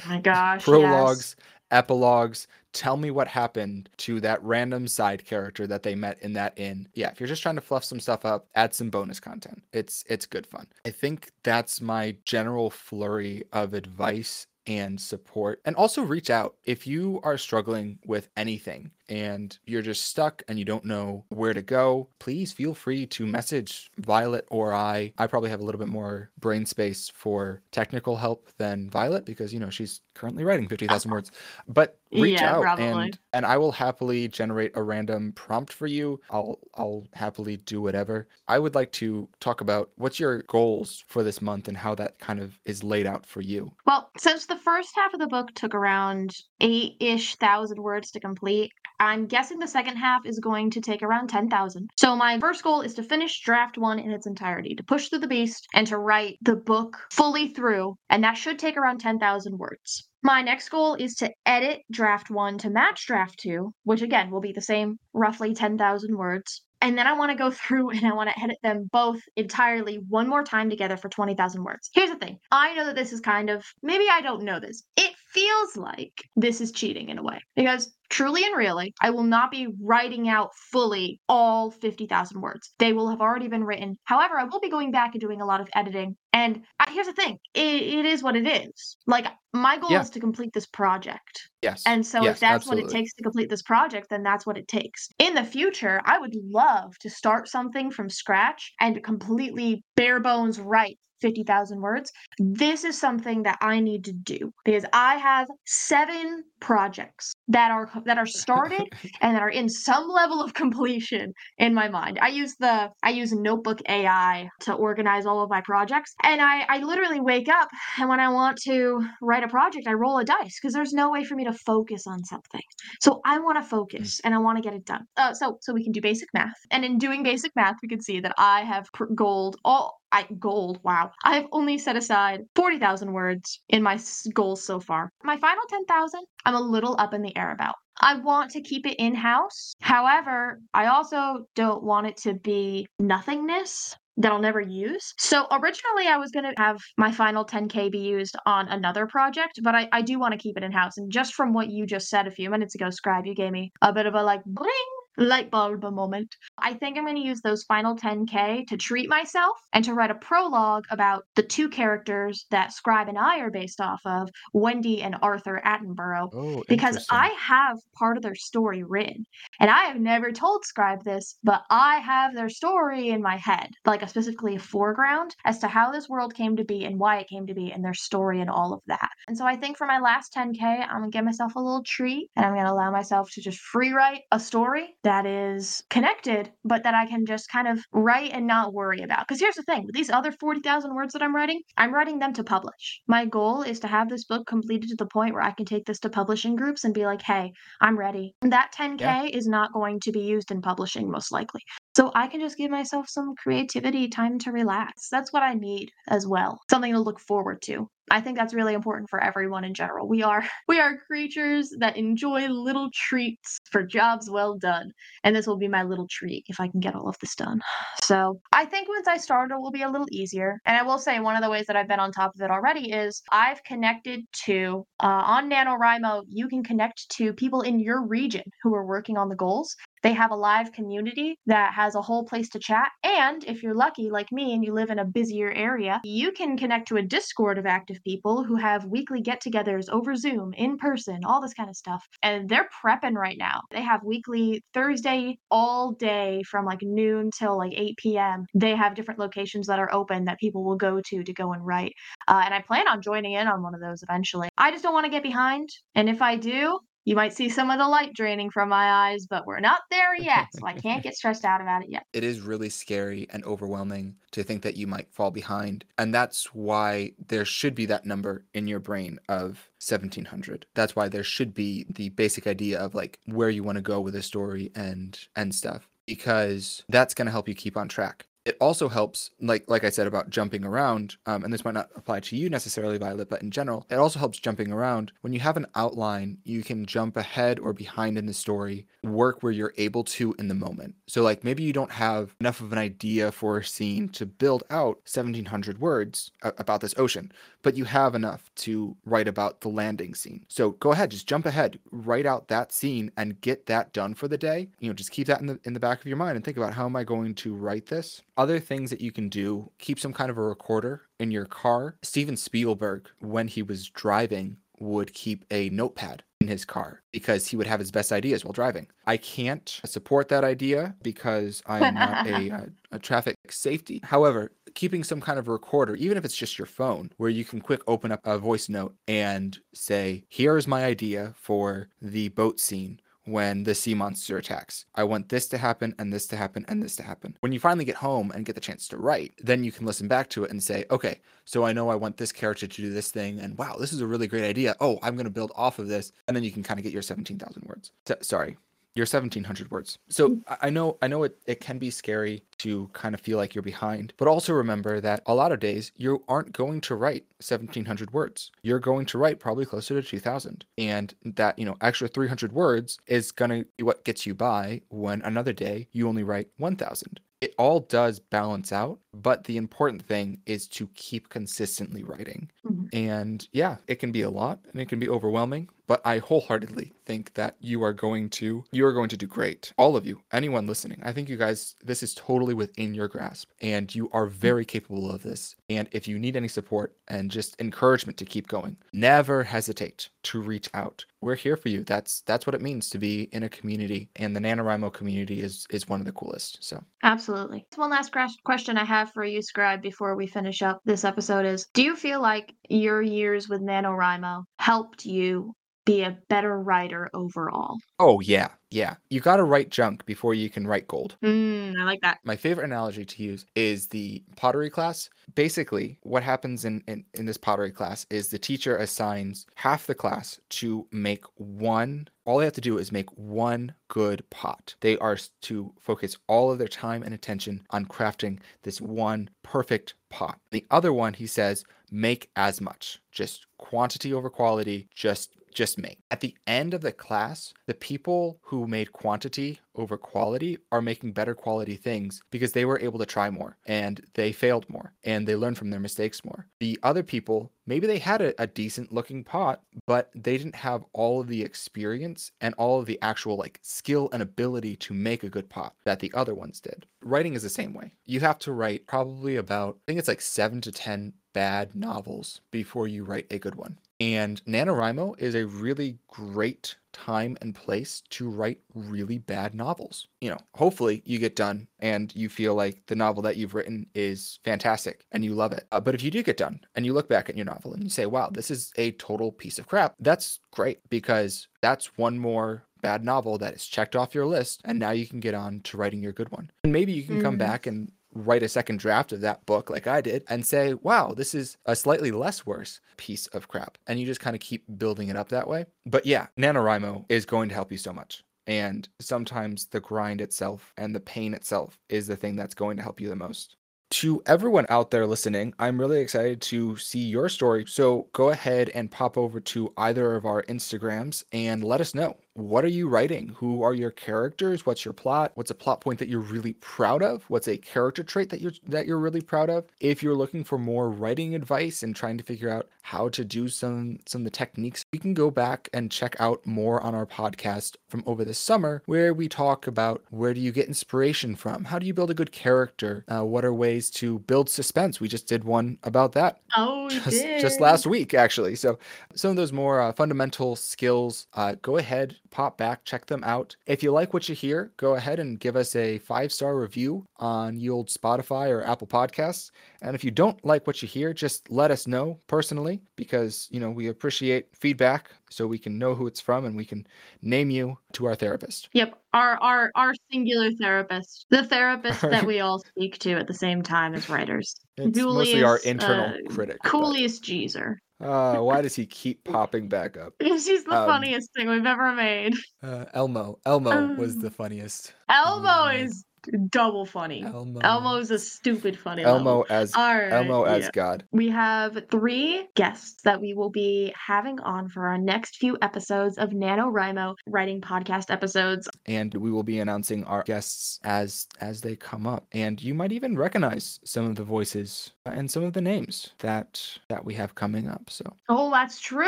my 0.07 0.19
gosh. 0.19 0.63
Prologues, 0.63 1.35
yes. 1.37 1.47
epilogues, 1.71 2.47
tell 2.77 2.95
me 2.95 3.09
what 3.09 3.27
happened 3.27 3.89
to 3.97 4.19
that 4.21 4.41
random 4.43 4.87
side 4.87 5.25
character 5.25 5.65
that 5.65 5.81
they 5.81 5.95
met 5.95 6.19
in 6.21 6.33
that 6.33 6.53
inn. 6.57 6.87
Yeah, 6.93 7.09
if 7.09 7.19
you're 7.19 7.27
just 7.27 7.41
trying 7.41 7.55
to 7.55 7.61
fluff 7.61 7.83
some 7.83 7.99
stuff 7.99 8.23
up, 8.23 8.47
add 8.55 8.75
some 8.75 8.91
bonus 8.91 9.19
content. 9.19 9.63
It's 9.73 10.03
it's 10.07 10.27
good 10.27 10.45
fun. 10.45 10.67
I 10.85 10.91
think 10.91 11.31
that's 11.43 11.81
my 11.81 12.15
general 12.23 12.69
flurry 12.69 13.43
of 13.51 13.73
advice 13.73 14.45
and 14.67 14.99
support. 15.01 15.59
And 15.65 15.75
also 15.75 16.03
reach 16.03 16.29
out 16.29 16.55
if 16.65 16.85
you 16.85 17.19
are 17.23 17.37
struggling 17.37 17.97
with 18.05 18.29
anything 18.37 18.91
and 19.09 19.57
you're 19.65 19.81
just 19.81 20.05
stuck 20.05 20.43
and 20.47 20.59
you 20.59 20.65
don't 20.65 20.85
know 20.85 21.25
where 21.29 21.53
to 21.53 21.61
go, 21.61 22.09
please 22.19 22.51
feel 22.51 22.73
free 22.73 23.05
to 23.07 23.25
message 23.25 23.89
Violet 23.97 24.45
or 24.49 24.73
I. 24.73 25.13
I 25.17 25.27
probably 25.27 25.49
have 25.49 25.59
a 25.59 25.63
little 25.63 25.79
bit 25.79 25.87
more 25.87 26.31
brain 26.39 26.65
space 26.65 27.09
for 27.09 27.61
technical 27.71 28.17
help 28.17 28.49
than 28.57 28.89
Violet 28.89 29.25
because 29.25 29.53
you 29.53 29.59
know 29.59 29.69
she's 29.69 30.01
currently 30.13 30.43
writing 30.43 30.67
50,000 30.67 31.11
words. 31.11 31.31
But 31.67 31.99
reach 32.13 32.41
Yeah, 32.41 32.55
out 32.55 32.61
probably. 32.61 32.85
and 32.85 33.19
and 33.33 33.45
I 33.45 33.57
will 33.57 33.71
happily 33.71 34.27
generate 34.27 34.71
a 34.75 34.83
random 34.83 35.33
prompt 35.33 35.71
for 35.73 35.87
you. 35.87 36.19
I'll 36.29 36.59
I'll 36.75 37.05
happily 37.13 37.57
do 37.57 37.81
whatever. 37.81 38.27
I 38.47 38.59
would 38.59 38.75
like 38.75 38.91
to 38.93 39.29
talk 39.39 39.61
about 39.61 39.91
what's 39.95 40.19
your 40.19 40.41
goals 40.43 41.03
for 41.07 41.23
this 41.23 41.41
month 41.41 41.67
and 41.67 41.77
how 41.77 41.95
that 41.95 42.19
kind 42.19 42.39
of 42.39 42.59
is 42.65 42.83
laid 42.83 43.05
out 43.05 43.25
for 43.25 43.41
you. 43.41 43.71
Well, 43.85 44.09
since 44.17 44.45
the 44.45 44.57
first 44.57 44.91
half 44.95 45.13
of 45.13 45.19
the 45.19 45.27
book 45.27 45.53
took 45.53 45.73
around 45.75 46.35
eight 46.61 46.95
ish 46.99 47.35
thousand 47.35 47.81
words 47.81 48.11
to 48.11 48.19
complete, 48.19 48.71
I'm 48.99 49.27
guessing 49.27 49.59
the 49.59 49.67
second 49.67 49.97
half 49.97 50.25
is 50.25 50.39
going 50.39 50.71
to 50.71 50.81
take 50.81 51.03
around 51.03 51.27
10,000. 51.29 51.89
So, 51.97 52.15
my 52.15 52.39
first 52.39 52.63
goal 52.63 52.81
is 52.81 52.93
to 52.95 53.03
finish 53.03 53.41
draft 53.41 53.77
one 53.77 53.99
in 53.99 54.11
its 54.11 54.27
entirety, 54.27 54.75
to 54.75 54.83
push 54.83 55.09
through 55.09 55.19
the 55.19 55.27
beast 55.27 55.67
and 55.73 55.85
to 55.87 55.97
write 55.97 56.37
the 56.41 56.55
book 56.55 56.97
fully 57.11 57.49
through, 57.49 57.95
and 58.09 58.23
that 58.23 58.37
should 58.37 58.59
take 58.59 58.77
around 58.77 58.99
10,000 58.99 59.57
words. 59.57 60.09
My 60.23 60.41
next 60.41 60.69
goal 60.69 60.95
is 60.95 61.15
to 61.15 61.31
edit 61.45 61.83
draft 61.91 62.29
one 62.29 62.57
to 62.59 62.69
match 62.69 63.05
draft 63.05 63.39
two, 63.39 63.73
which 63.83 64.01
again 64.01 64.31
will 64.31 64.41
be 64.41 64.51
the 64.51 64.61
same 64.61 64.97
roughly 65.13 65.53
10,000 65.53 66.17
words. 66.17 66.63
And 66.81 66.97
then 66.97 67.07
I 67.07 67.13
want 67.13 67.31
to 67.31 67.37
go 67.37 67.51
through 67.51 67.91
and 67.91 68.05
I 68.05 68.13
want 68.13 68.29
to 68.29 68.43
edit 68.43 68.57
them 68.63 68.89
both 68.91 69.21
entirely 69.35 69.95
one 70.09 70.27
more 70.27 70.43
time 70.43 70.69
together 70.69 70.97
for 70.97 71.09
20,000 71.09 71.63
words. 71.63 71.89
Here's 71.93 72.09
the 72.09 72.17
thing 72.17 72.39
I 72.51 72.73
know 72.73 72.85
that 72.85 72.95
this 72.95 73.13
is 73.13 73.19
kind 73.19 73.49
of, 73.49 73.63
maybe 73.81 74.05
I 74.11 74.21
don't 74.21 74.43
know 74.43 74.59
this. 74.59 74.83
It 74.95 75.13
feels 75.33 75.77
like 75.77 76.13
this 76.35 76.61
is 76.61 76.71
cheating 76.71 77.09
in 77.09 77.17
a 77.17 77.23
way 77.23 77.39
because 77.55 77.93
truly 78.09 78.43
and 78.45 78.55
really, 78.55 78.93
I 79.01 79.09
will 79.09 79.23
not 79.23 79.51
be 79.51 79.67
writing 79.81 80.29
out 80.29 80.51
fully 80.71 81.19
all 81.27 81.71
50,000 81.71 82.41
words. 82.41 82.71
They 82.79 82.93
will 82.93 83.09
have 83.09 83.21
already 83.21 83.47
been 83.47 83.63
written. 83.63 83.97
However, 84.05 84.39
I 84.39 84.45
will 84.45 84.59
be 84.59 84.69
going 84.69 84.91
back 84.91 85.13
and 85.13 85.21
doing 85.21 85.41
a 85.41 85.45
lot 85.45 85.61
of 85.61 85.67
editing. 85.75 86.15
And 86.33 86.63
I, 86.79 86.91
here's 86.91 87.07
the 87.07 87.13
thing 87.13 87.37
it, 87.53 87.61
it 87.81 88.05
is 88.05 88.23
what 88.23 88.35
it 88.35 88.47
is. 88.47 88.97
Like, 89.07 89.27
my 89.53 89.77
goal 89.77 89.91
Yeah. 89.91 90.01
is 90.01 90.09
to 90.11 90.19
complete 90.19 90.53
this 90.53 90.67
project. 90.67 91.49
Yes. 91.61 91.83
And 91.85 92.05
so 92.05 92.23
yes, 92.23 92.35
if 92.35 92.39
that's 92.39 92.67
what 92.67 92.77
it 92.77 92.89
takes 92.89 93.13
to 93.15 93.23
complete 93.23 93.49
this 93.49 93.63
project, 93.63 94.07
then 94.09 94.23
that's 94.23 94.45
what 94.45 94.57
it 94.57 94.67
takes. 94.67 95.09
In 95.19 95.33
the 95.33 95.43
future, 95.43 96.01
I 96.05 96.19
would 96.19 96.35
love 96.35 96.97
to 96.99 97.09
start 97.09 97.47
something 97.47 97.91
from 97.91 98.09
scratch 98.09 98.71
and 98.79 99.03
completely 99.03 99.83
bare 99.95 100.19
bones 100.19 100.59
write 100.59 100.99
50,000 101.21 101.81
words. 101.81 102.11
This 102.39 102.83
is 102.83 102.99
something 102.99 103.43
that 103.43 103.57
I 103.61 103.79
need 103.79 104.05
to 104.05 104.13
do 104.13 104.53
because 104.65 104.85
I 104.93 105.15
have 105.17 105.47
7 105.65 106.43
projects 106.59 107.33
that 107.47 107.71
are 107.71 107.89
that 108.05 108.17
are 108.17 108.25
started 108.43 108.87
and 109.21 109.35
that 109.35 109.41
are 109.41 109.49
in 109.49 109.69
some 109.69 110.07
level 110.09 110.41
of 110.41 110.53
completion 110.53 111.33
in 111.57 111.73
my 111.73 111.87
mind. 111.87 112.19
I 112.21 112.29
use 112.29 112.55
the 112.59 112.89
I 113.03 113.09
use 113.11 113.31
Notebook 113.31 113.81
AI 113.87 114.49
to 114.61 114.73
organize 114.73 115.25
all 115.25 115.43
of 115.43 115.49
my 115.49 115.61
projects 115.61 116.13
and 116.23 116.41
I 116.41 116.65
I 116.67 116.79
literally 116.79 117.19
wake 117.19 117.49
up 117.49 117.69
and 117.99 118.09
when 118.09 118.19
I 118.19 118.29
want 118.29 118.57
to 118.63 119.05
write 119.21 119.43
a 119.43 119.47
project 119.47 119.87
I 119.87 119.93
roll 119.93 120.17
a 120.17 120.25
dice 120.25 120.59
because 120.59 120.73
there's 120.73 120.93
no 120.93 121.11
way 121.11 121.23
for 121.23 121.35
me 121.35 121.45
to 121.45 121.53
focus 121.53 122.07
on 122.07 122.23
something. 122.23 122.61
So 123.01 123.21
I 123.25 123.39
want 123.39 123.57
to 123.57 123.67
focus 123.67 124.19
and 124.23 124.33
I 124.33 124.39
want 124.39 124.57
to 124.57 124.61
get 124.61 124.73
it 124.73 124.85
done. 124.85 125.05
Uh, 125.15 125.33
so 125.33 125.57
so 125.61 125.73
we 125.73 125.83
can 125.83 125.91
do 125.91 126.01
basic 126.01 126.29
math. 126.33 126.57
And 126.71 126.83
in 126.83 126.97
doing 126.97 127.23
basic 127.23 127.51
math 127.55 127.75
we 127.81 127.87
can 127.87 128.01
see 128.01 128.19
that 128.19 128.33
I 128.37 128.61
have 128.61 128.87
gold 129.15 129.57
all 129.63 129.97
I 130.11 130.25
gold. 130.39 130.79
Wow. 130.83 131.11
I've 131.23 131.47
only 131.51 131.77
set 131.77 131.95
aside 131.97 132.41
40,000 132.55 133.11
words 133.11 133.61
in 133.69 133.83
my 133.83 133.99
goals 134.33 134.63
so 134.63 134.79
far. 134.79 135.11
My 135.23 135.37
final 135.37 135.63
10,000 135.69 136.21
I'm 136.47 136.55
a 136.55 136.61
little 136.61 136.95
up 136.97 137.13
in 137.13 137.21
the 137.21 137.35
air 137.37 137.51
about. 137.51 137.75
I 137.99 138.15
want 138.15 138.51
to 138.51 138.61
keep 138.61 138.87
it 138.87 138.95
in 138.99 139.13
house. 139.13 139.73
However, 139.81 140.61
I 140.73 140.85
also 140.85 141.45
don't 141.55 141.83
want 141.83 142.07
it 142.07 142.15
to 142.17 142.35
be 142.35 142.87
nothingness 142.99 143.93
that 144.15 144.31
I'll 144.31 144.39
never 144.39 144.61
use. 144.61 145.13
So 145.19 145.45
originally 145.51 146.07
I 146.07 146.17
was 146.17 146.31
going 146.31 146.45
to 146.45 146.53
have 146.57 146.79
my 146.97 147.11
final 147.11 147.45
10k 147.45 147.91
be 147.91 147.99
used 147.99 148.35
on 148.45 148.69
another 148.69 149.07
project, 149.07 149.59
but 149.61 149.75
I, 149.75 149.89
I 149.91 150.01
do 150.01 150.19
want 150.19 150.31
to 150.31 150.39
keep 150.39 150.57
it 150.57 150.63
in 150.63 150.71
house. 150.71 150.97
And 150.97 151.11
just 151.11 151.33
from 151.33 151.53
what 151.53 151.69
you 151.69 151.85
just 151.85 152.07
said 152.07 152.27
a 152.27 152.31
few 152.31 152.49
minutes 152.49 152.75
ago, 152.75 152.89
Scribe, 152.91 153.25
you 153.25 153.35
gave 153.35 153.51
me 153.51 153.73
a 153.81 153.91
bit 153.91 154.05
of 154.05 154.15
a 154.15 154.23
like 154.23 154.41
bling 154.45 154.71
light 155.17 155.51
bulb 155.51 155.83
moment. 155.83 156.35
I 156.57 156.73
think 156.73 156.97
I'm 156.97 157.03
going 157.03 157.15
to 157.15 157.21
use 157.21 157.41
those 157.41 157.63
final 157.63 157.95
10k 157.95 158.67
to 158.67 158.77
treat 158.77 159.09
myself 159.09 159.57
and 159.73 159.83
to 159.85 159.93
write 159.93 160.11
a 160.11 160.15
prologue 160.15 160.85
about 160.91 161.23
the 161.35 161.43
two 161.43 161.69
characters 161.69 162.45
that 162.51 162.73
Scribe 162.73 163.07
and 163.07 163.17
I 163.17 163.39
are 163.39 163.51
based 163.51 163.81
off 163.81 164.01
of, 164.05 164.29
Wendy 164.53 165.01
and 165.01 165.15
Arthur 165.21 165.61
Attenborough 165.65 166.29
Oh, 166.33 166.63
because. 166.67 167.05
I 167.09 167.29
have 167.39 167.77
part 167.95 168.17
of 168.17 168.23
their 168.23 168.35
story 168.35 168.83
written. 168.83 169.25
And 169.59 169.69
I 169.69 169.85
have 169.85 169.99
never 169.99 170.31
told 170.31 170.65
Scribe 170.65 171.03
this, 171.03 171.37
but 171.43 171.63
I 171.69 171.97
have 171.99 172.35
their 172.35 172.49
story 172.49 173.09
in 173.09 173.21
my 173.21 173.37
head, 173.37 173.69
like 173.85 174.03
a, 174.03 174.07
specifically 174.07 174.55
a 174.55 174.59
foreground 174.59 175.35
as 175.45 175.59
to 175.59 175.67
how 175.67 175.91
this 175.91 176.09
world 176.09 176.33
came 176.33 176.55
to 176.57 176.63
be 176.63 176.85
and 176.85 176.99
why 176.99 177.17
it 177.19 177.29
came 177.29 177.47
to 177.47 177.53
be 177.53 177.71
and 177.71 177.83
their 177.83 177.93
story 177.93 178.41
and 178.41 178.49
all 178.49 178.73
of 178.73 178.81
that. 178.87 179.09
And 179.27 179.37
so 179.37 179.45
I 179.45 179.55
think 179.55 179.77
for 179.77 179.87
my 179.87 179.99
last 179.99 180.33
10K, 180.33 180.61
I'm 180.63 180.99
gonna 180.99 181.09
give 181.09 181.25
myself 181.25 181.55
a 181.55 181.59
little 181.59 181.83
treat 181.83 182.29
and 182.35 182.45
I'm 182.45 182.55
gonna 182.55 182.71
allow 182.73 182.91
myself 182.91 183.29
to 183.31 183.41
just 183.41 183.59
free 183.59 183.91
write 183.91 184.21
a 184.31 184.39
story 184.39 184.95
that 185.07 185.25
is 185.25 185.81
connected, 185.89 186.51
but 186.65 186.83
that 186.83 186.93
I 186.93 187.05
can 187.05 187.25
just 187.25 187.49
kind 187.49 187.65
of 187.65 187.79
write 187.93 188.31
and 188.33 188.45
not 188.45 188.73
worry 188.73 189.01
about. 189.01 189.25
Because 189.25 189.39
here's 189.39 189.55
the 189.55 189.63
thing 189.63 189.85
with 189.85 189.95
these 189.95 190.09
other 190.09 190.33
40,000 190.33 190.93
words 190.93 191.13
that 191.13 191.21
I'm 191.21 191.33
writing, 191.33 191.61
I'm 191.77 191.93
writing 191.93 192.19
them 192.19 192.33
to 192.33 192.43
publish. 192.43 192.99
My 193.07 193.23
goal 193.23 193.61
is 193.61 193.79
to 193.79 193.87
have 193.87 194.09
this 194.09 194.25
book 194.25 194.45
completed 194.47 194.89
to 194.89 194.97
the 194.97 195.05
point 195.05 195.33
where 195.33 195.43
I 195.43 195.51
can 195.51 195.65
take 195.65 195.85
this 195.85 195.99
to 196.01 196.09
publishing 196.09 196.57
groups 196.57 196.83
and 196.83 196.93
be 196.93 197.05
like, 197.05 197.21
hey, 197.21 197.53
I'm 197.79 197.97
ready. 197.97 198.33
That 198.41 198.73
10K 198.77 198.99
Yeah. 198.99 199.23
is 199.23 199.47
not 199.47 199.71
going 199.71 200.01
to 200.01 200.11
be 200.11 200.19
used 200.19 200.51
in 200.51 200.61
publishing, 200.61 201.09
most 201.09 201.31
likely. 201.31 201.61
So 201.97 202.11
I 202.13 202.27
can 202.27 202.39
just 202.39 202.59
give 202.59 202.69
myself 202.69 203.09
some 203.09 203.33
creativity, 203.35 204.07
time 204.07 204.37
to 204.39 204.51
relax. 204.51 205.09
That's 205.09 205.33
what 205.33 205.41
I 205.41 205.55
need 205.55 205.89
as 206.07 206.27
well. 206.27 206.59
Something 206.69 206.93
to 206.93 206.99
look 206.99 207.19
forward 207.19 207.59
to. 207.63 207.89
I 208.09 208.21
think 208.21 208.37
that's 208.37 208.53
really 208.53 208.73
important 208.73 209.09
for 209.09 209.21
everyone 209.21 209.63
in 209.63 209.73
general. 209.73 210.07
We 210.07 210.23
are 210.23 210.47
we 210.67 210.79
are 210.79 210.97
creatures 211.07 211.73
that 211.79 211.97
enjoy 211.97 212.47
little 212.49 212.89
treats 212.93 213.57
for 213.71 213.83
jobs 213.83 214.29
well 214.29 214.55
done. 214.57 214.91
And 215.23 215.35
this 215.35 215.47
will 215.47 215.57
be 215.57 215.67
my 215.67 215.83
little 215.83 216.07
treat 216.09 216.45
if 216.47 216.59
I 216.59 216.67
can 216.67 216.79
get 216.79 216.95
all 216.95 217.09
of 217.09 217.17
this 217.19 217.35
done. 217.35 217.61
So 218.03 218.39
I 218.53 218.63
think 218.63 218.87
once 218.87 219.05
I 219.05 219.17
start, 219.17 219.51
it 219.51 219.59
will 219.59 219.71
be 219.71 219.81
a 219.81 219.89
little 219.89 220.07
easier. 220.11 220.61
And 220.65 220.77
I 220.77 220.83
will 220.83 220.97
say 220.97 221.19
one 221.19 221.35
of 221.35 221.41
the 221.41 221.49
ways 221.49 221.65
that 221.65 221.75
I've 221.75 221.89
been 221.89 221.99
on 221.99 222.13
top 222.13 222.31
of 222.33 222.41
it 222.41 222.49
already 222.49 222.89
is 222.89 223.21
I've 223.33 223.61
connected 223.65 224.21
to 224.45 224.85
uh, 225.01 225.23
on 225.25 225.49
NaNoWriMo, 225.49 226.23
you 226.29 226.47
can 226.47 226.63
connect 226.63 227.09
to 227.17 227.33
people 227.33 227.63
in 227.63 227.81
your 227.81 228.07
region 228.07 228.43
who 228.63 228.73
are 228.73 228.85
working 228.85 229.17
on 229.17 229.27
the 229.27 229.35
goals. 229.35 229.75
They 230.03 230.13
have 230.13 230.31
a 230.31 230.35
live 230.35 230.71
community 230.71 231.39
that 231.45 231.73
has 231.73 231.95
a 231.95 232.01
whole 232.01 232.25
place 232.25 232.49
to 232.49 232.59
chat. 232.59 232.89
And 233.03 233.43
if 233.45 233.63
you're 233.63 233.73
lucky, 233.73 234.09
like 234.09 234.31
me, 234.31 234.53
and 234.53 234.63
you 234.63 234.73
live 234.73 234.89
in 234.89 234.99
a 234.99 235.05
busier 235.05 235.51
area, 235.51 236.01
you 236.03 236.31
can 236.31 236.57
connect 236.57 236.87
to 236.89 236.97
a 236.97 237.01
Discord 237.01 237.57
of 237.57 237.65
active 237.65 237.97
people 238.03 238.43
who 238.43 238.55
have 238.55 238.85
weekly 238.85 239.21
get 239.21 239.41
togethers 239.41 239.89
over 239.89 240.15
Zoom, 240.15 240.53
in 240.53 240.77
person, 240.77 241.21
all 241.25 241.41
this 241.41 241.53
kind 241.53 241.69
of 241.69 241.75
stuff. 241.75 242.05
And 242.21 242.47
they're 242.49 242.69
prepping 242.83 243.15
right 243.15 243.37
now. 243.37 243.61
They 243.71 243.81
have 243.81 244.03
weekly 244.03 244.63
Thursday 244.73 245.37
all 245.51 245.91
day 245.93 246.43
from 246.49 246.65
like 246.65 246.81
noon 246.81 247.31
till 247.37 247.57
like 247.57 247.73
8 247.75 247.97
p.m. 247.97 248.45
They 248.53 248.75
have 248.75 248.95
different 248.95 249.19
locations 249.19 249.67
that 249.67 249.79
are 249.79 249.93
open 249.93 250.25
that 250.25 250.39
people 250.39 250.63
will 250.63 250.75
go 250.75 251.01
to 251.01 251.23
to 251.23 251.33
go 251.33 251.53
and 251.53 251.65
write. 251.65 251.93
Uh, 252.27 252.41
and 252.45 252.53
I 252.53 252.61
plan 252.61 252.87
on 252.87 253.01
joining 253.01 253.33
in 253.33 253.47
on 253.47 253.63
one 253.63 253.73
of 253.73 253.81
those 253.81 254.03
eventually. 254.03 254.49
I 254.57 254.71
just 254.71 254.83
don't 254.83 254.93
want 254.93 255.05
to 255.05 255.11
get 255.11 255.23
behind. 255.23 255.69
And 255.95 256.09
if 256.09 256.21
I 256.21 256.35
do, 256.35 256.79
You 257.07 257.15
might 257.15 257.31
see 257.31 257.47
some 257.47 257.71
of 257.71 257.79
the 257.79 257.87
light 257.87 258.13
draining 258.13 258.49
from 258.49 258.67
my 258.67 259.07
eyes, 259.07 259.27
but 259.27 259.47
we're 259.47 259.61
not 259.61 259.79
there 259.89 260.13
yet, 260.13 260.47
so 260.51 260.67
I 260.67 260.73
can't 260.73 261.01
get 261.01 261.15
stressed 261.15 261.45
out 261.45 261.61
about 261.61 261.83
it 261.83 261.89
yet. 261.89 262.03
It 262.11 262.25
is 262.25 262.41
really 262.41 262.67
scary 262.67 263.27
and 263.29 263.45
overwhelming 263.45 264.17
to 264.31 264.43
think 264.43 264.61
that 264.63 264.75
you 264.75 264.87
might 264.87 265.09
fall 265.13 265.31
behind. 265.31 265.85
And 265.97 266.13
that's 266.13 266.53
why 266.53 267.13
there 267.29 267.45
should 267.45 267.75
be 267.75 267.85
that 267.85 268.05
number 268.05 268.43
in 268.53 268.67
your 268.67 268.81
brain 268.81 269.19
of 269.29 269.69
1700. 269.79 270.65
That's 270.73 270.97
why 270.97 271.07
there 271.07 271.23
should 271.23 271.53
be 271.53 271.85
the 271.89 272.09
basic 272.09 272.45
idea 272.45 272.77
of 272.77 272.93
like 272.93 273.19
where 273.23 273.49
you 273.49 273.63
want 273.63 273.77
to 273.77 273.81
go 273.81 274.01
with 274.01 274.13
a 274.15 274.21
story 274.21 274.73
and 274.75 275.17
and 275.37 275.55
stuff 275.55 275.87
because 276.07 276.83
that's 276.89 277.13
going 277.13 277.27
to 277.27 277.31
help 277.31 277.47
you 277.47 277.55
keep 277.55 277.77
on 277.77 277.87
track 277.87 278.25
it 278.47 278.57
also 278.61 278.87
helps 278.87 279.31
like 279.41 279.63
like 279.67 279.83
i 279.83 279.89
said 279.89 280.07
about 280.07 280.29
jumping 280.29 280.63
around 280.63 281.17
um, 281.25 281.43
and 281.43 281.53
this 281.53 281.65
might 281.65 281.73
not 281.73 281.89
apply 281.95 282.19
to 282.19 282.35
you 282.35 282.49
necessarily 282.49 282.97
violet 282.97 283.29
but 283.29 283.41
in 283.41 283.51
general 283.51 283.85
it 283.89 283.95
also 283.95 284.19
helps 284.19 284.39
jumping 284.39 284.71
around. 284.71 285.11
When 285.21 285.33
you 285.33 285.39
have 285.41 285.57
an 285.57 285.67
outline 285.75 286.37
you 286.43 286.63
can 286.63 286.85
jump 286.85 287.17
ahead 287.17 287.59
or 287.59 287.73
behind 287.73 288.17
in 288.17 288.25
the 288.25 288.33
story 288.33 288.85
work 289.03 289.41
where 289.41 289.51
you're 289.51 289.73
able 289.77 290.03
to 290.03 290.35
in 290.39 290.47
the 290.47 290.53
moment. 290.53 290.95
So 291.07 291.21
like 291.21 291.43
maybe 291.43 291.63
you 291.63 291.73
don't 291.73 291.91
have 291.91 292.35
enough 292.39 292.61
of 292.61 292.71
an 292.71 292.77
idea 292.77 293.31
for 293.31 293.57
a 293.57 293.65
scene 293.65 294.09
to 294.09 294.25
build 294.25 294.63
out 294.69 294.97
1700 295.11 295.79
words 295.79 296.31
about 296.41 296.81
this 296.81 296.95
ocean 296.97 297.31
but 297.63 297.75
you 297.75 297.83
have 297.83 298.15
enough 298.15 298.49
to 298.55 298.95
write 299.05 299.27
about 299.27 299.59
the 299.61 299.67
landing 299.67 300.15
scene. 300.15 300.45
So 300.47 300.71
go 300.71 300.91
ahead 300.91 301.11
just 301.11 301.27
jump 301.27 301.45
ahead 301.45 301.79
write 301.91 302.25
out 302.25 302.47
that 302.47 302.71
scene 302.71 303.11
and 303.17 303.39
get 303.41 303.65
that 303.65 303.93
done 303.93 304.13
for 304.13 304.27
the 304.27 304.37
day. 304.37 304.69
You 304.79 304.89
know 304.89 304.93
just 304.93 305.11
keep 305.11 305.27
that 305.27 305.41
in 305.41 305.47
the 305.47 305.59
in 305.63 305.73
the 305.73 305.79
back 305.79 305.99
of 305.99 306.07
your 306.07 306.17
mind 306.17 306.35
and 306.35 306.45
think 306.45 306.57
about 306.57 306.73
how 306.73 306.85
am 306.85 306.95
i 306.95 307.03
going 307.03 307.35
to 307.35 307.55
write 307.55 307.87
this 307.87 308.21
other 308.37 308.59
things 308.59 308.89
that 308.89 309.01
you 309.01 309.11
can 309.11 309.29
do 309.29 309.71
keep 309.79 309.99
some 309.99 310.13
kind 310.13 310.29
of 310.29 310.37
a 310.37 310.41
recorder 310.41 311.01
in 311.19 311.31
your 311.31 311.45
car. 311.45 311.95
Steven 312.03 312.37
Spielberg, 312.37 313.09
when 313.19 313.47
he 313.47 313.61
was 313.61 313.89
driving, 313.89 314.57
would 314.79 315.13
keep 315.13 315.43
a 315.51 315.69
notepad 315.69 316.23
in 316.39 316.47
his 316.47 316.65
car 316.65 317.01
because 317.11 317.47
he 317.47 317.55
would 317.55 317.67
have 317.67 317.79
his 317.79 317.91
best 317.91 318.11
ideas 318.11 318.45
while 318.45 318.53
driving. 318.53 318.87
I 319.05 319.17
can't 319.17 319.81
support 319.85 320.29
that 320.29 320.43
idea 320.43 320.95
because 321.01 321.63
I 321.65 321.85
am 321.85 321.93
not 321.95 322.27
a, 322.27 322.49
a, 322.49 322.69
a, 322.91 322.99
traffic 322.99 323.37
safety. 323.49 324.01
However, 324.03 324.51
keeping 324.75 325.03
some 325.03 325.19
kind 325.19 325.39
of 325.39 325.47
a 325.47 325.51
recorder, 325.51 325.95
even 325.95 326.17
if 326.17 326.25
it's 326.25 326.35
just 326.35 326.57
your 326.57 326.67
phone, 326.67 327.11
where 327.17 327.29
you 327.29 327.43
can 327.43 327.59
quick 327.59 327.81
open 327.87 328.11
up 328.11 328.21
a 328.23 328.37
voice 328.37 328.69
note 328.69 328.95
and 329.07 329.57
say, 329.73 330.25
Here's 330.29 330.67
my 330.67 330.85
idea 330.85 331.33
for 331.41 331.89
the 332.01 332.29
boat 332.29 332.59
scene 332.59 332.99
when 333.27 333.63
the 333.63 333.75
sea 333.75 333.93
monster 333.93 334.37
attacks. 334.37 334.85
I 334.95 335.03
want 335.03 335.29
this 335.29 335.47
to 335.49 335.57
happen 335.57 335.93
and 335.99 336.11
this 336.11 336.27
to 336.27 336.37
happen 336.37 336.65
and 336.67 336.81
this 336.81 336.95
to 336.95 337.03
happen. 337.03 337.35
When 337.41 337.51
you 337.51 337.59
finally 337.59 337.85
get 337.85 337.97
home 337.97 338.31
and 338.31 338.45
get 338.45 338.55
the 338.55 338.61
chance 338.61 338.87
to 338.89 338.97
write, 338.97 339.33
then 339.43 339.63
you 339.63 339.71
can 339.71 339.85
listen 339.85 340.07
back 340.07 340.29
to 340.29 340.45
it 340.45 340.51
and 340.51 340.63
say, 340.63 340.85
okay, 340.89 341.19
so 341.45 341.65
I 341.65 341.73
know 341.73 341.89
I 341.89 341.95
want 341.95 342.17
this 342.17 342.31
character 342.31 342.67
to 342.67 342.81
do 342.81 342.93
this 342.93 343.11
thing. 343.11 343.39
And 343.39 343.57
wow, 343.57 343.75
this 343.77 343.93
is 343.93 344.01
a 344.01 344.07
really 344.07 344.27
great 344.27 344.43
idea. 344.43 344.75
Oh, 344.79 344.97
I'm 345.03 345.15
going 345.15 345.25
to 345.25 345.31
build 345.31 345.51
off 345.55 345.79
of 345.79 345.87
this. 345.87 346.11
And 346.27 346.35
then 346.35 346.43
you 346.43 346.51
can 346.51 346.63
kind 346.63 346.79
of 346.79 346.83
get 346.83 346.93
your 346.93 347.01
17,000 347.01 347.63
words. 347.65 347.91
sorry, 348.21 348.57
your 348.97 349.03
1700 349.05 349.71
words. 349.71 349.97
So 350.09 350.29
mm. 350.29 350.41
I 350.61 350.69
know 350.69 350.97
I 351.01 351.07
know 351.07 351.23
it, 351.23 351.37
it 351.45 351.61
can 351.61 351.77
be 351.77 351.89
scary 351.89 352.43
to 352.59 352.89
kind 352.93 353.13
of 353.13 353.21
feel 353.21 353.37
like 353.37 353.53
you're 353.53 353.61
behind, 353.61 354.13
but 354.17 354.27
also 354.27 354.53
remember 354.53 354.99
that 354.99 355.21
a 355.25 355.35
lot 355.35 355.51
of 355.51 355.59
days 355.59 355.91
you 355.95 356.23
aren't 356.27 356.51
going 356.51 356.81
to 356.81 356.95
write 356.95 357.25
1700 357.39 358.11
words. 358.11 358.51
You're 358.63 358.79
going 358.79 359.05
to 359.07 359.17
write 359.17 359.39
probably 359.39 359.65
closer 359.65 360.01
to 360.01 360.07
2000. 360.07 360.65
And 360.77 361.13
that, 361.23 361.57
you 361.59 361.65
know, 361.65 361.77
extra 361.81 362.07
300 362.07 362.51
words 362.51 362.97
is 363.07 363.31
going 363.31 363.51
to 363.51 363.65
be 363.77 363.83
what 363.83 364.03
gets 364.03 364.25
you 364.25 364.33
by 364.33 364.81
when 364.89 365.21
another 365.21 365.53
day 365.53 365.87
you 365.91 366.07
only 366.07 366.23
write 366.23 366.47
1000 366.57 367.19
it 367.39 367.53
all 367.57 367.81
does 367.81 368.19
balance 368.19 368.71
out, 368.71 368.99
but 369.21 369.43
the 369.45 369.57
important 369.57 370.01
thing 370.03 370.39
is 370.45 370.67
to 370.67 370.87
keep 370.95 371.29
consistently 371.29 372.03
writing. 372.03 372.49
Mm-hmm. 372.65 372.85
And 372.93 373.47
yeah, 373.51 373.77
it 373.87 373.95
can 373.95 374.11
be 374.11 374.21
a 374.21 374.29
lot 374.29 374.59
and 374.71 374.81
it 374.81 374.89
can 374.89 374.99
be 374.99 375.09
overwhelming, 375.09 375.69
but 375.87 376.01
I 376.05 376.19
wholeheartedly 376.19 376.93
think 377.05 377.33
that 377.35 377.55
you 377.59 377.81
are 377.83 377.93
going 377.93 378.29
to 378.31 378.63
you 378.71 378.85
are 378.85 378.93
going 378.93 379.09
to 379.09 379.17
do 379.17 379.25
great. 379.25 379.73
All 379.77 379.95
of 379.95 380.05
you, 380.05 380.21
anyone 380.33 380.67
listening. 380.67 381.01
I 381.03 381.13
think 381.13 381.29
you 381.29 381.37
guys 381.37 381.75
this 381.83 382.03
is 382.03 382.13
totally 382.13 382.53
within 382.53 382.93
your 382.93 383.07
grasp 383.07 383.49
and 383.61 383.93
you 383.95 384.09
are 384.11 384.27
very 384.27 384.65
capable 384.65 385.09
of 385.09 385.23
this. 385.23 385.55
And 385.69 385.87
if 385.93 386.07
you 386.07 386.19
need 386.19 386.35
any 386.35 386.49
support 386.49 386.95
and 387.07 387.31
just 387.31 387.59
encouragement 387.59 388.17
to 388.17 388.25
keep 388.25 388.47
going, 388.47 388.77
never 388.91 389.43
hesitate 389.43 390.09
to 390.23 390.41
reach 390.41 390.69
out. 390.73 391.05
We're 391.21 391.35
here 391.35 391.57
for 391.57 391.69
you. 391.69 391.83
That's 391.83 392.21
that's 392.21 392.45
what 392.45 392.53
it 392.53 392.61
means 392.61 392.89
to 392.91 392.97
be 392.99 393.23
in 393.31 393.43
a 393.43 393.49
community 393.49 394.09
and 394.17 394.35
the 394.35 394.41
NaNoWriMo 394.41 394.93
community 394.93 395.41
is 395.41 395.65
is 395.69 395.87
one 395.87 396.01
of 396.01 396.05
the 396.05 396.11
coolest. 396.11 396.63
So 396.63 396.83
Absolutely. 397.03 397.65
One 397.75 397.89
last 397.89 398.13
question 398.43 398.77
I 398.77 398.83
have 398.83 399.06
for 399.13 399.23
you, 399.23 399.41
Scribe, 399.41 399.81
before 399.81 400.15
we 400.15 400.27
finish 400.27 400.61
up 400.61 400.79
this 400.85 401.03
episode 401.03 401.45
is 401.45 401.67
do 401.73 401.83
you 401.83 401.95
feel 401.95 402.21
like 402.21 402.53
your 402.69 403.01
years 403.01 403.49
with 403.49 403.61
NaNoWriMo 403.61 404.43
helped 404.59 405.05
you 405.05 405.53
be 405.87 406.01
a 406.03 406.17
better 406.29 406.59
writer 406.59 407.09
overall. 407.13 407.77
Oh, 407.97 408.19
yeah. 408.19 408.49
Yeah. 408.69 408.95
You 409.09 409.21
got 409.21 409.37
to 409.37 409.43
write 409.43 409.69
junk 409.69 410.05
before 410.05 410.33
you 410.33 410.49
can 410.49 410.67
write 410.67 410.87
gold. 410.87 411.15
Mm, 411.23 411.79
I 411.79 411.83
like 411.83 412.01
that. 412.01 412.19
My 412.23 412.35
favorite 412.35 412.65
analogy 412.65 413.05
to 413.05 413.23
use 413.23 413.45
is 413.55 413.87
the 413.87 414.21
pottery 414.35 414.69
class. 414.69 415.09
Basically, 415.35 415.97
what 416.03 416.23
happens 416.23 416.65
in, 416.65 416.83
in, 416.87 417.05
in 417.13 417.25
this 417.25 417.37
pottery 417.37 417.71
class 417.71 418.05
is 418.09 418.27
the 418.27 418.37
teacher 418.37 418.77
assigns 418.77 419.45
half 419.55 419.87
the 419.87 419.95
class 419.95 420.39
to 420.49 420.85
make 420.91 421.23
one 421.35 422.09
all 422.27 422.39
they 422.39 422.43
have 422.43 422.53
to 422.53 422.61
do 422.61 422.77
is 422.77 422.91
make 422.91 423.09
one 423.11 423.73
good 423.87 424.21
pot. 424.29 424.75
They 424.81 424.97
are 424.97 425.17
to 425.43 425.73
focus 425.79 426.17
all 426.27 426.51
of 426.51 426.59
their 426.59 426.67
time 426.67 427.01
and 427.01 427.13
attention 427.13 427.61
on 427.69 427.85
crafting 427.85 428.39
this 428.63 428.81
one 428.81 429.29
perfect 429.43 429.93
pot. 430.09 430.37
The 430.51 430.65
other 430.69 430.91
one, 430.91 431.13
he 431.13 431.25
says, 431.25 431.63
make 431.89 432.29
as 432.35 432.59
much, 432.59 432.99
just 433.13 433.47
quantity 433.57 434.13
over 434.13 434.29
quality, 434.29 434.89
just 434.93 435.36
just 435.57 435.79
me. 435.79 435.97
At 436.11 436.19
the 436.19 436.35
end 436.45 436.75
of 436.75 436.81
the 436.81 436.91
class, 436.91 437.51
the 437.65 437.73
people 437.73 438.37
who 438.43 438.67
made 438.67 438.91
quantity 438.91 439.59
over 439.73 439.97
quality 439.97 440.59
are 440.71 440.83
making 440.83 441.13
better 441.13 441.33
quality 441.33 441.75
things 441.75 442.21
because 442.29 442.51
they 442.51 442.63
were 442.63 442.79
able 442.79 442.99
to 442.99 443.07
try 443.07 443.31
more 443.31 443.57
and 443.65 443.99
they 444.13 444.31
failed 444.31 444.69
more 444.69 444.93
and 445.03 445.27
they 445.27 445.35
learned 445.35 445.57
from 445.57 445.71
their 445.71 445.79
mistakes 445.79 446.23
more. 446.23 446.45
The 446.59 446.79
other 446.83 447.01
people, 447.01 447.51
maybe 447.65 447.87
they 447.87 447.97
had 447.97 448.21
a, 448.21 448.39
a 448.39 448.45
decent 448.45 448.91
looking 448.91 449.23
pot, 449.23 449.63
but 449.87 450.11
they 450.13 450.37
didn't 450.37 450.55
have 450.57 450.85
all 450.93 451.21
of 451.21 451.27
the 451.27 451.41
experience 451.41 452.31
and 452.39 452.53
all 452.55 452.79
of 452.79 452.85
the 452.85 452.99
actual 453.01 453.35
like 453.35 453.59
skill 453.63 454.09
and 454.13 454.21
ability 454.21 454.75
to 454.75 454.93
make 454.93 455.23
a 455.23 455.29
good 455.29 455.49
pot 455.49 455.73
that 455.85 455.99
the 455.99 456.11
other 456.13 456.35
ones 456.35 456.61
did. 456.61 456.85
Writing 457.01 457.33
is 457.33 457.41
the 457.41 457.49
same 457.49 457.73
way. 457.73 457.91
You 458.05 458.19
have 458.19 458.37
to 458.39 458.51
write 458.51 458.85
probably 458.85 459.35
about, 459.35 459.79
I 459.79 459.81
think 459.87 459.97
it's 459.97 460.07
like 460.07 460.21
seven 460.21 460.61
to 460.61 460.71
10 460.71 461.13
bad 461.33 461.75
novels 461.75 462.41
before 462.51 462.87
you 462.87 463.03
write 463.03 463.25
a 463.31 463.39
good 463.39 463.55
one. 463.55 463.79
And 463.99 464.43
NaNoWriMo 464.45 465.19
is 465.19 465.33
a 465.35 465.47
really 465.47 465.97
great 466.07 466.75
time 466.93 467.37
and 467.41 467.53
place 467.53 468.01
to 468.09 468.29
write 468.29 468.59
really 468.73 469.17
bad 469.17 469.53
novels. 469.53 470.07
You 470.21 470.31
know, 470.31 470.39
hopefully 470.55 471.01
you 471.05 471.19
get 471.19 471.35
done 471.35 471.67
and 471.79 472.13
you 472.15 472.29
feel 472.29 472.55
like 472.55 472.81
the 472.87 472.95
novel 472.95 473.23
that 473.23 473.37
you've 473.37 473.55
written 473.55 473.87
is 473.93 474.39
fantastic 474.43 475.05
and 475.11 475.23
you 475.23 475.33
love 475.33 475.51
it. 475.51 475.65
Uh, 475.71 475.79
but 475.79 475.95
if 475.95 476.03
you 476.03 476.11
do 476.11 476.23
get 476.23 476.37
done 476.37 476.59
and 476.75 476.85
you 476.85 476.93
look 476.93 477.09
back 477.09 477.29
at 477.29 477.35
your 477.35 477.45
novel 477.45 477.73
and 477.73 477.83
you 477.83 477.89
say, 477.89 478.05
wow, 478.05 478.29
this 478.31 478.51
is 478.51 478.71
a 478.77 478.91
total 478.93 479.31
piece 479.31 479.59
of 479.59 479.67
crap, 479.67 479.95
that's 479.99 480.39
great 480.51 480.79
because 480.89 481.47
that's 481.61 481.97
one 481.97 482.17
more 482.19 482.63
bad 482.81 483.03
novel 483.03 483.37
that 483.39 483.55
is 483.55 483.65
checked 483.65 483.95
off 483.95 484.13
your 484.13 484.25
list 484.25 484.61
and 484.65 484.77
now 484.77 484.91
you 484.91 485.07
can 485.07 485.19
get 485.19 485.33
on 485.33 485.59
to 485.61 485.77
writing 485.77 486.01
your 486.01 486.13
good 486.13 486.31
one. 486.31 486.51
And 486.63 486.73
maybe 486.73 486.93
you 486.93 487.03
can 487.03 487.19
mm. 487.19 487.23
come 487.23 487.37
back 487.37 487.65
and 487.67 487.91
write 488.17 488.43
a 488.43 488.49
second 488.49 488.79
draft 488.79 489.11
of 489.11 489.21
that 489.21 489.45
book 489.45 489.69
like 489.69 489.87
I 489.87 490.01
did 490.01 490.23
and 490.29 490.45
say, 490.45 490.73
wow, 490.73 491.13
this 491.15 491.33
is 491.33 491.57
a 491.65 491.75
slightly 491.75 492.11
less 492.11 492.45
worse 492.45 492.79
piece 492.97 493.27
of 493.27 493.47
crap. 493.47 493.77
And 493.87 493.99
you 493.99 494.05
just 494.05 494.19
kind 494.19 494.35
of 494.35 494.41
keep 494.41 494.63
building 494.77 495.09
it 495.09 495.15
up 495.15 495.29
that 495.29 495.47
way. 495.47 495.65
But 495.85 496.05
yeah, 496.05 496.27
NaNoWriMo 496.37 497.05
is 497.09 497.25
going 497.25 497.49
to 497.49 497.55
help 497.55 497.71
you 497.71 497.77
so 497.77 497.93
much. 497.93 498.23
And 498.47 498.87
sometimes 498.99 499.65
the 499.65 499.81
grind 499.81 500.21
itself 500.21 500.73
and 500.77 500.95
the 500.95 501.01
pain 501.01 501.33
itself 501.33 501.77
is 501.89 502.07
the 502.07 502.15
thing 502.15 502.35
that's 502.35 502.55
going 502.55 502.77
to 502.77 502.83
help 502.83 503.01
you 503.01 503.09
the 503.09 503.15
most. 503.15 503.57
To 503.91 504.21
everyone 504.25 504.65
out 504.69 504.91
there 504.91 505.07
listening, 505.07 505.53
I'm 505.59 505.79
really 505.79 506.01
excited 506.01 506.41
to 506.41 506.75
see 506.75 506.99
your 506.99 507.29
story. 507.29 507.65
So 507.67 508.07
go 508.11 508.29
ahead 508.29 508.69
and 508.69 508.91
pop 508.91 509.17
over 509.17 509.39
to 509.39 509.73
either 509.77 510.15
of 510.15 510.25
our 510.25 510.43
Instagrams 510.43 511.23
and 511.31 511.63
let 511.63 511.79
us 511.79 511.95
know 511.95 512.17
what 512.37 512.63
are 512.63 512.69
you 512.69 512.87
writing? 512.87 513.29
Who 513.37 513.63
are 513.63 513.73
your 513.73 513.89
characters? 513.89 514.63
What's 514.63 514.85
your 514.85 514.93
plot? 514.93 515.31
What's 515.33 515.49
a 515.49 515.55
plot 515.55 515.81
point 515.81 515.97
that 515.97 516.07
you're 516.07 516.19
really 516.19 516.53
proud 516.53 517.01
of? 517.01 517.23
What's 517.29 517.47
a 517.47 517.57
character 517.57 518.03
trait 518.03 518.29
that 518.29 518.41
you're 518.41 518.51
that 518.67 518.85
you're 518.85 518.99
really 518.99 519.21
proud 519.21 519.49
of? 519.49 519.65
If 519.79 520.03
you're 520.03 520.13
looking 520.13 520.43
for 520.43 520.59
more 520.59 520.91
writing 520.91 521.33
advice 521.33 521.81
and 521.81 521.95
trying 521.95 522.15
to 522.19 522.23
figure 522.23 522.49
out 522.49 522.67
how 522.83 523.09
to 523.09 523.25
do 523.25 523.47
some 523.47 523.97
some 524.05 524.21
of 524.21 524.25
the 524.25 524.29
techniques, 524.31 524.85
you 524.91 524.99
can 524.99 525.15
go 525.15 525.31
back 525.31 525.67
and 525.73 525.91
check 525.91 526.15
out 526.19 526.45
more 526.45 526.79
on 526.81 526.93
our 526.93 527.07
podcast 527.07 527.75
from 527.87 528.03
over 528.05 528.23
the 528.23 528.35
summer 528.35 528.83
where 528.85 529.15
we 529.15 529.27
talk 529.27 529.65
about 529.65 530.03
where 530.11 530.35
do 530.35 530.39
you 530.39 530.51
get 530.51 530.67
inspiration 530.67 531.35
from? 531.35 531.65
How 531.65 531.79
do 531.79 531.87
you 531.87 531.93
build 531.93 532.11
a 532.11 532.13
good 532.13 532.31
character? 532.31 533.03
Uh, 533.07 533.25
what 533.25 533.45
are 533.45 533.53
ways 533.53 533.89
to 533.91 534.19
build 534.19 534.47
suspense? 534.47 535.01
We 535.01 535.07
just 535.07 535.27
did 535.27 535.43
one 535.43 535.79
about 535.81 536.11
that. 536.11 536.39
Oh, 536.55 536.87
just, 536.87 537.09
did. 537.09 537.41
just 537.41 537.59
last 537.59 537.87
week 537.87 538.13
actually. 538.13 538.55
So 538.55 538.77
some 539.15 539.31
of 539.31 539.37
those 539.37 539.51
more 539.51 539.81
uh, 539.81 539.91
fundamental 539.91 540.55
skills, 540.55 541.25
uh, 541.33 541.55
go 541.63 541.77
ahead 541.77 542.15
pop 542.37 542.55
back, 542.55 542.85
check 542.85 543.07
them 543.07 543.23
out. 543.23 543.55
If 543.65 543.81
you 543.81 543.91
like 543.91 544.13
what 544.13 544.29
you 544.29 544.35
hear, 544.35 544.71
go 544.77 544.93
ahead 544.93 545.17
and 545.17 545.39
give 545.39 545.55
us 545.55 545.75
a 545.75 545.97
five 545.97 546.31
star 546.31 546.55
review 546.55 547.03
on 547.17 547.59
you 547.59 547.73
old 547.73 547.87
Spotify 547.87 548.51
or 548.51 548.63
Apple 548.63 548.85
Podcasts. 548.85 549.49
And 549.81 549.95
if 549.95 550.03
you 550.03 550.11
don't 550.11 550.37
like 550.45 550.67
what 550.67 550.83
you 550.83 550.87
hear, 550.87 551.13
just 551.13 551.49
let 551.49 551.71
us 551.71 551.87
know 551.87 552.19
personally 552.27 552.79
because, 552.95 553.47
you 553.49 553.59
know, 553.59 553.71
we 553.71 553.87
appreciate 553.87 554.55
feedback 554.55 555.09
so 555.31 555.47
we 555.47 555.57
can 555.57 555.79
know 555.79 555.95
who 555.95 556.05
it's 556.05 556.21
from 556.21 556.45
and 556.45 556.55
we 556.55 556.63
can 556.63 556.85
name 557.23 557.49
you 557.49 557.75
to 557.93 558.05
our 558.05 558.13
therapist. 558.13 558.69
Yep, 558.73 559.01
our 559.13 559.37
our 559.41 559.71
our 559.73 559.93
singular 560.11 560.51
therapist, 560.61 561.25
the 561.31 561.43
therapist 561.43 562.01
that 562.11 562.23
we 562.23 562.39
all 562.39 562.59
speak 562.59 562.99
to 562.99 563.13
at 563.13 563.25
the 563.25 563.33
same 563.33 563.63
time 563.63 563.95
as 563.95 564.09
writers. 564.09 564.55
It's 564.77 564.99
mostly 564.99 565.43
our 565.43 565.57
internal 565.65 566.13
uh, 566.13 566.31
critic. 566.31 566.57
Cooliest 566.63 567.21
Jeezer. 567.21 567.77
Uh, 567.99 568.37
why 568.39 568.61
does 568.61 568.75
he 568.75 568.85
keep 568.85 569.23
popping 569.23 569.67
back 569.67 569.97
up? 569.97 570.13
She's 570.21 570.63
the 570.63 570.75
um, 570.75 570.87
funniest 570.87 571.33
thing 571.33 571.49
we've 571.49 571.65
ever 571.65 571.93
made. 571.93 572.33
Uh, 572.61 572.85
Elmo. 572.93 573.39
Elmo 573.45 573.95
was 573.95 574.17
the 574.17 574.29
funniest. 574.29 574.93
Elmo 575.09 575.67
is 575.67 576.05
double 576.49 576.85
funny. 576.85 577.23
Elmo. 577.23 577.59
Elmo's 577.61 578.11
a 578.11 578.19
stupid 578.19 578.77
funny. 578.77 579.03
Elmo 579.03 579.39
level. 579.39 579.45
as 579.49 579.73
right, 579.75 580.11
Elmo 580.11 580.43
as. 580.43 580.69
God. 580.73 581.03
We 581.11 581.29
have 581.29 581.77
three 581.89 582.47
guests 582.55 583.01
that 583.03 583.19
we 583.19 583.33
will 583.33 583.49
be 583.49 583.93
having 583.95 584.39
on 584.41 584.69
for 584.69 584.87
our 584.87 584.97
next 584.97 585.37
few 585.37 585.57
episodes 585.61 586.17
of 586.17 586.29
NaNoWriMo 586.29 587.15
writing 587.27 587.61
podcast 587.61 588.11
episodes. 588.11 588.67
And 588.85 589.13
we 589.13 589.31
will 589.31 589.43
be 589.43 589.59
announcing 589.59 590.03
our 590.05 590.23
guests 590.23 590.79
as 590.83 591.27
as 591.39 591.61
they 591.61 591.75
come 591.75 592.05
up. 592.05 592.25
And 592.31 592.61
you 592.61 592.73
might 592.73 592.91
even 592.91 593.17
recognize 593.17 593.79
some 593.85 594.05
of 594.05 594.15
the 594.15 594.23
voices 594.23 594.91
and 595.05 595.29
some 595.29 595.43
of 595.43 595.53
the 595.53 595.61
names 595.61 596.11
that 596.19 596.79
that 596.89 597.05
we 597.05 597.13
have 597.15 597.35
coming 597.35 597.67
up. 597.67 597.89
So 597.89 598.05
Oh, 598.29 598.51
that's 598.51 598.79
true. 598.79 599.07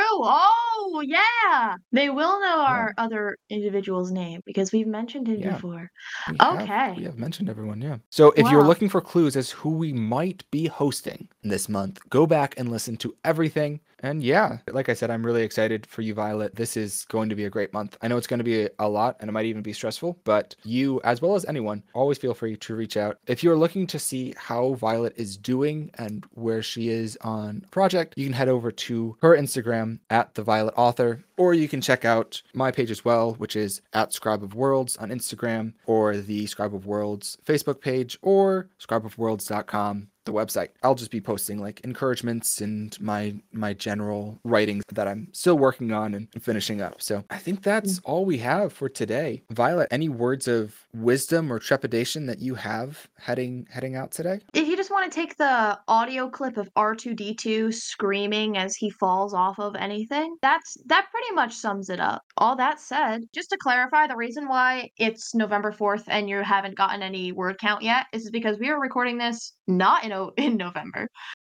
Oh 0.00 1.02
yeah. 1.04 1.76
They 1.92 2.10
will 2.10 2.40
know 2.40 2.60
our 2.60 2.94
yeah. 2.96 3.04
other 3.04 3.36
individual's 3.48 4.10
name 4.10 4.40
because 4.46 4.72
we've 4.72 4.86
mentioned 4.86 5.28
him 5.28 5.40
yeah. 5.40 5.54
before. 5.54 5.90
We 6.30 6.36
okay. 6.40 6.66
Have, 6.66 6.96
we 6.96 7.04
have 7.10 7.18
mentioned 7.18 7.48
everyone, 7.48 7.80
yeah. 7.80 7.98
So 8.10 8.32
if 8.36 8.44
wow. 8.44 8.50
you're 8.52 8.64
looking 8.64 8.88
for 8.88 9.00
clues 9.00 9.36
as 9.36 9.50
who 9.50 9.70
we 9.70 9.92
might 9.92 10.48
be 10.50 10.66
hosting 10.66 11.28
this 11.42 11.68
month, 11.68 11.98
go 12.08 12.26
back 12.26 12.54
and 12.56 12.70
listen 12.70 12.96
to 12.98 13.14
everything 13.24 13.80
and 14.00 14.22
yeah, 14.22 14.58
like 14.72 14.88
I 14.88 14.94
said, 14.94 15.10
I'm 15.10 15.24
really 15.24 15.42
excited 15.42 15.86
for 15.86 16.02
you, 16.02 16.14
Violet. 16.14 16.54
This 16.54 16.76
is 16.76 17.04
going 17.08 17.28
to 17.28 17.34
be 17.34 17.44
a 17.44 17.50
great 17.50 17.72
month. 17.72 17.96
I 18.02 18.08
know 18.08 18.16
it's 18.16 18.26
going 18.26 18.38
to 18.38 18.44
be 18.44 18.68
a 18.78 18.88
lot 18.88 19.16
and 19.20 19.28
it 19.28 19.32
might 19.32 19.46
even 19.46 19.62
be 19.62 19.72
stressful, 19.72 20.18
but 20.24 20.54
you, 20.64 21.00
as 21.04 21.22
well 21.22 21.34
as 21.34 21.44
anyone, 21.46 21.82
always 21.94 22.18
feel 22.18 22.34
free 22.34 22.56
to 22.56 22.74
reach 22.74 22.96
out. 22.96 23.18
If 23.26 23.42
you're 23.42 23.56
looking 23.56 23.86
to 23.88 23.98
see 23.98 24.34
how 24.36 24.74
Violet 24.74 25.14
is 25.16 25.36
doing 25.36 25.90
and 25.94 26.24
where 26.32 26.62
she 26.62 26.88
is 26.88 27.18
on 27.22 27.64
project, 27.70 28.14
you 28.16 28.24
can 28.24 28.32
head 28.32 28.48
over 28.48 28.70
to 28.70 29.16
her 29.22 29.36
Instagram 29.36 29.98
at 30.10 30.34
the 30.34 30.42
Violet 30.42 30.74
Author, 30.76 31.22
or 31.36 31.54
you 31.54 31.68
can 31.68 31.80
check 31.80 32.04
out 32.04 32.42
my 32.54 32.70
page 32.70 32.90
as 32.90 33.04
well, 33.04 33.34
which 33.34 33.56
is 33.56 33.80
at 33.92 34.12
Scribe 34.12 34.42
of 34.42 34.54
Worlds 34.54 34.96
on 34.96 35.10
Instagram, 35.10 35.72
or 35.86 36.16
the 36.16 36.46
Scribe 36.46 36.74
of 36.74 36.86
Worlds 36.86 37.38
Facebook 37.46 37.80
page, 37.80 38.18
or 38.22 38.68
scribeofworlds.com 38.80 40.08
the 40.24 40.32
website. 40.32 40.68
I'll 40.82 40.94
just 40.94 41.10
be 41.10 41.20
posting 41.20 41.58
like 41.58 41.80
encouragements 41.80 42.60
and 42.60 42.98
my 43.00 43.34
my 43.52 43.72
general 43.72 44.38
writings 44.44 44.84
that 44.92 45.08
I'm 45.08 45.28
still 45.32 45.58
working 45.58 45.92
on 45.92 46.14
and 46.14 46.28
finishing 46.40 46.80
up. 46.80 47.02
So 47.02 47.24
I 47.30 47.38
think 47.38 47.62
that's 47.62 47.98
mm. 47.98 48.02
all 48.04 48.24
we 48.24 48.38
have 48.38 48.72
for 48.72 48.88
today. 48.88 49.42
Violet, 49.50 49.88
any 49.90 50.08
words 50.08 50.48
of 50.48 50.74
wisdom 50.94 51.52
or 51.52 51.58
trepidation 51.58 52.26
that 52.26 52.40
you 52.40 52.54
have 52.54 53.08
heading 53.16 53.66
heading 53.70 53.96
out 53.96 54.10
today? 54.10 54.40
If 54.54 54.68
you 54.68 54.76
just 54.76 54.90
want 54.90 55.10
to 55.10 55.14
take 55.14 55.36
the 55.36 55.78
audio 55.88 56.28
clip 56.28 56.56
of 56.56 56.72
R2D2 56.74 57.72
screaming 57.72 58.56
as 58.56 58.74
he 58.74 58.90
falls 58.90 59.34
off 59.34 59.58
of 59.58 59.74
anything, 59.76 60.36
that's 60.42 60.76
that 60.86 61.06
pretty 61.10 61.34
much 61.34 61.54
sums 61.54 61.90
it 61.90 62.00
up. 62.00 62.22
All 62.36 62.56
that 62.56 62.80
said, 62.80 63.22
just 63.34 63.50
to 63.50 63.58
clarify, 63.58 64.06
the 64.06 64.16
reason 64.16 64.48
why 64.48 64.88
it's 64.96 65.34
November 65.34 65.72
4th 65.72 66.04
and 66.08 66.28
you 66.28 66.38
haven't 66.38 66.76
gotten 66.76 67.02
any 67.02 67.32
word 67.32 67.58
count 67.58 67.82
yet 67.82 68.06
is 68.12 68.30
because 68.30 68.58
we 68.58 68.68
are 68.68 68.80
recording 68.80 69.18
this 69.18 69.54
not 69.66 70.04
in 70.04 70.10
in 70.36 70.56
November. 70.56 71.08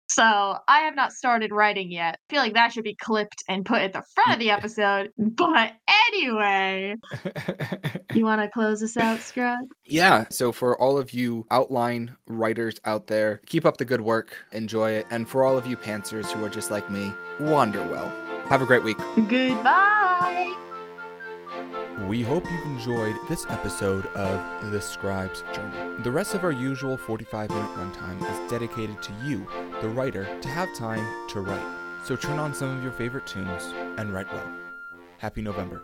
So 0.08 0.22
I 0.22 0.80
have 0.80 0.94
not 0.94 1.12
started 1.12 1.50
writing 1.50 1.90
yet. 1.90 2.18
I 2.28 2.32
feel 2.32 2.42
like 2.42 2.54
that 2.54 2.72
should 2.72 2.84
be 2.84 2.94
clipped 2.94 3.42
and 3.48 3.64
put 3.64 3.82
at 3.82 3.92
the 3.92 4.02
front 4.14 4.32
of 4.32 4.38
the 4.38 4.50
episode. 4.50 5.10
But 5.18 5.72
anyway, 6.08 6.96
you 8.14 8.24
want 8.24 8.42
to 8.42 8.48
close 8.48 8.82
us 8.82 8.96
out, 8.96 9.20
Scrub? 9.20 9.60
Yeah. 9.84 10.26
So 10.30 10.52
for 10.52 10.78
all 10.80 10.98
of 10.98 11.12
you 11.12 11.46
outline 11.50 12.16
writers 12.26 12.80
out 12.84 13.06
there, 13.06 13.40
keep 13.46 13.64
up 13.64 13.78
the 13.78 13.84
good 13.84 14.02
work, 14.02 14.36
enjoy 14.52 14.92
it, 14.92 15.06
and 15.10 15.28
for 15.28 15.44
all 15.44 15.56
of 15.56 15.66
you 15.66 15.76
pantsers 15.76 16.30
who 16.30 16.44
are 16.44 16.50
just 16.50 16.70
like 16.70 16.90
me, 16.90 17.12
wander 17.40 17.82
well. 17.88 18.12
Have 18.48 18.62
a 18.62 18.66
great 18.66 18.84
week. 18.84 18.98
Goodbye. 19.28 20.54
We 22.00 22.22
hope 22.22 22.44
you've 22.50 22.66
enjoyed 22.66 23.14
this 23.28 23.46
episode 23.48 24.06
of 24.06 24.72
The 24.72 24.80
Scribe's 24.80 25.44
Journey. 25.54 26.02
The 26.02 26.10
rest 26.10 26.34
of 26.34 26.42
our 26.42 26.50
usual 26.50 26.96
45 26.96 27.50
minute 27.50 27.70
runtime 27.70 28.20
is 28.20 28.50
dedicated 28.50 29.00
to 29.00 29.12
you, 29.24 29.46
the 29.80 29.88
writer, 29.88 30.24
to 30.40 30.48
have 30.48 30.74
time 30.74 31.06
to 31.30 31.40
write. 31.40 31.64
So 32.04 32.16
turn 32.16 32.40
on 32.40 32.52
some 32.52 32.76
of 32.76 32.82
your 32.82 32.90
favorite 32.90 33.26
tunes 33.26 33.72
and 33.96 34.12
write 34.12 34.30
well. 34.32 34.52
Happy 35.18 35.40
November. 35.40 35.82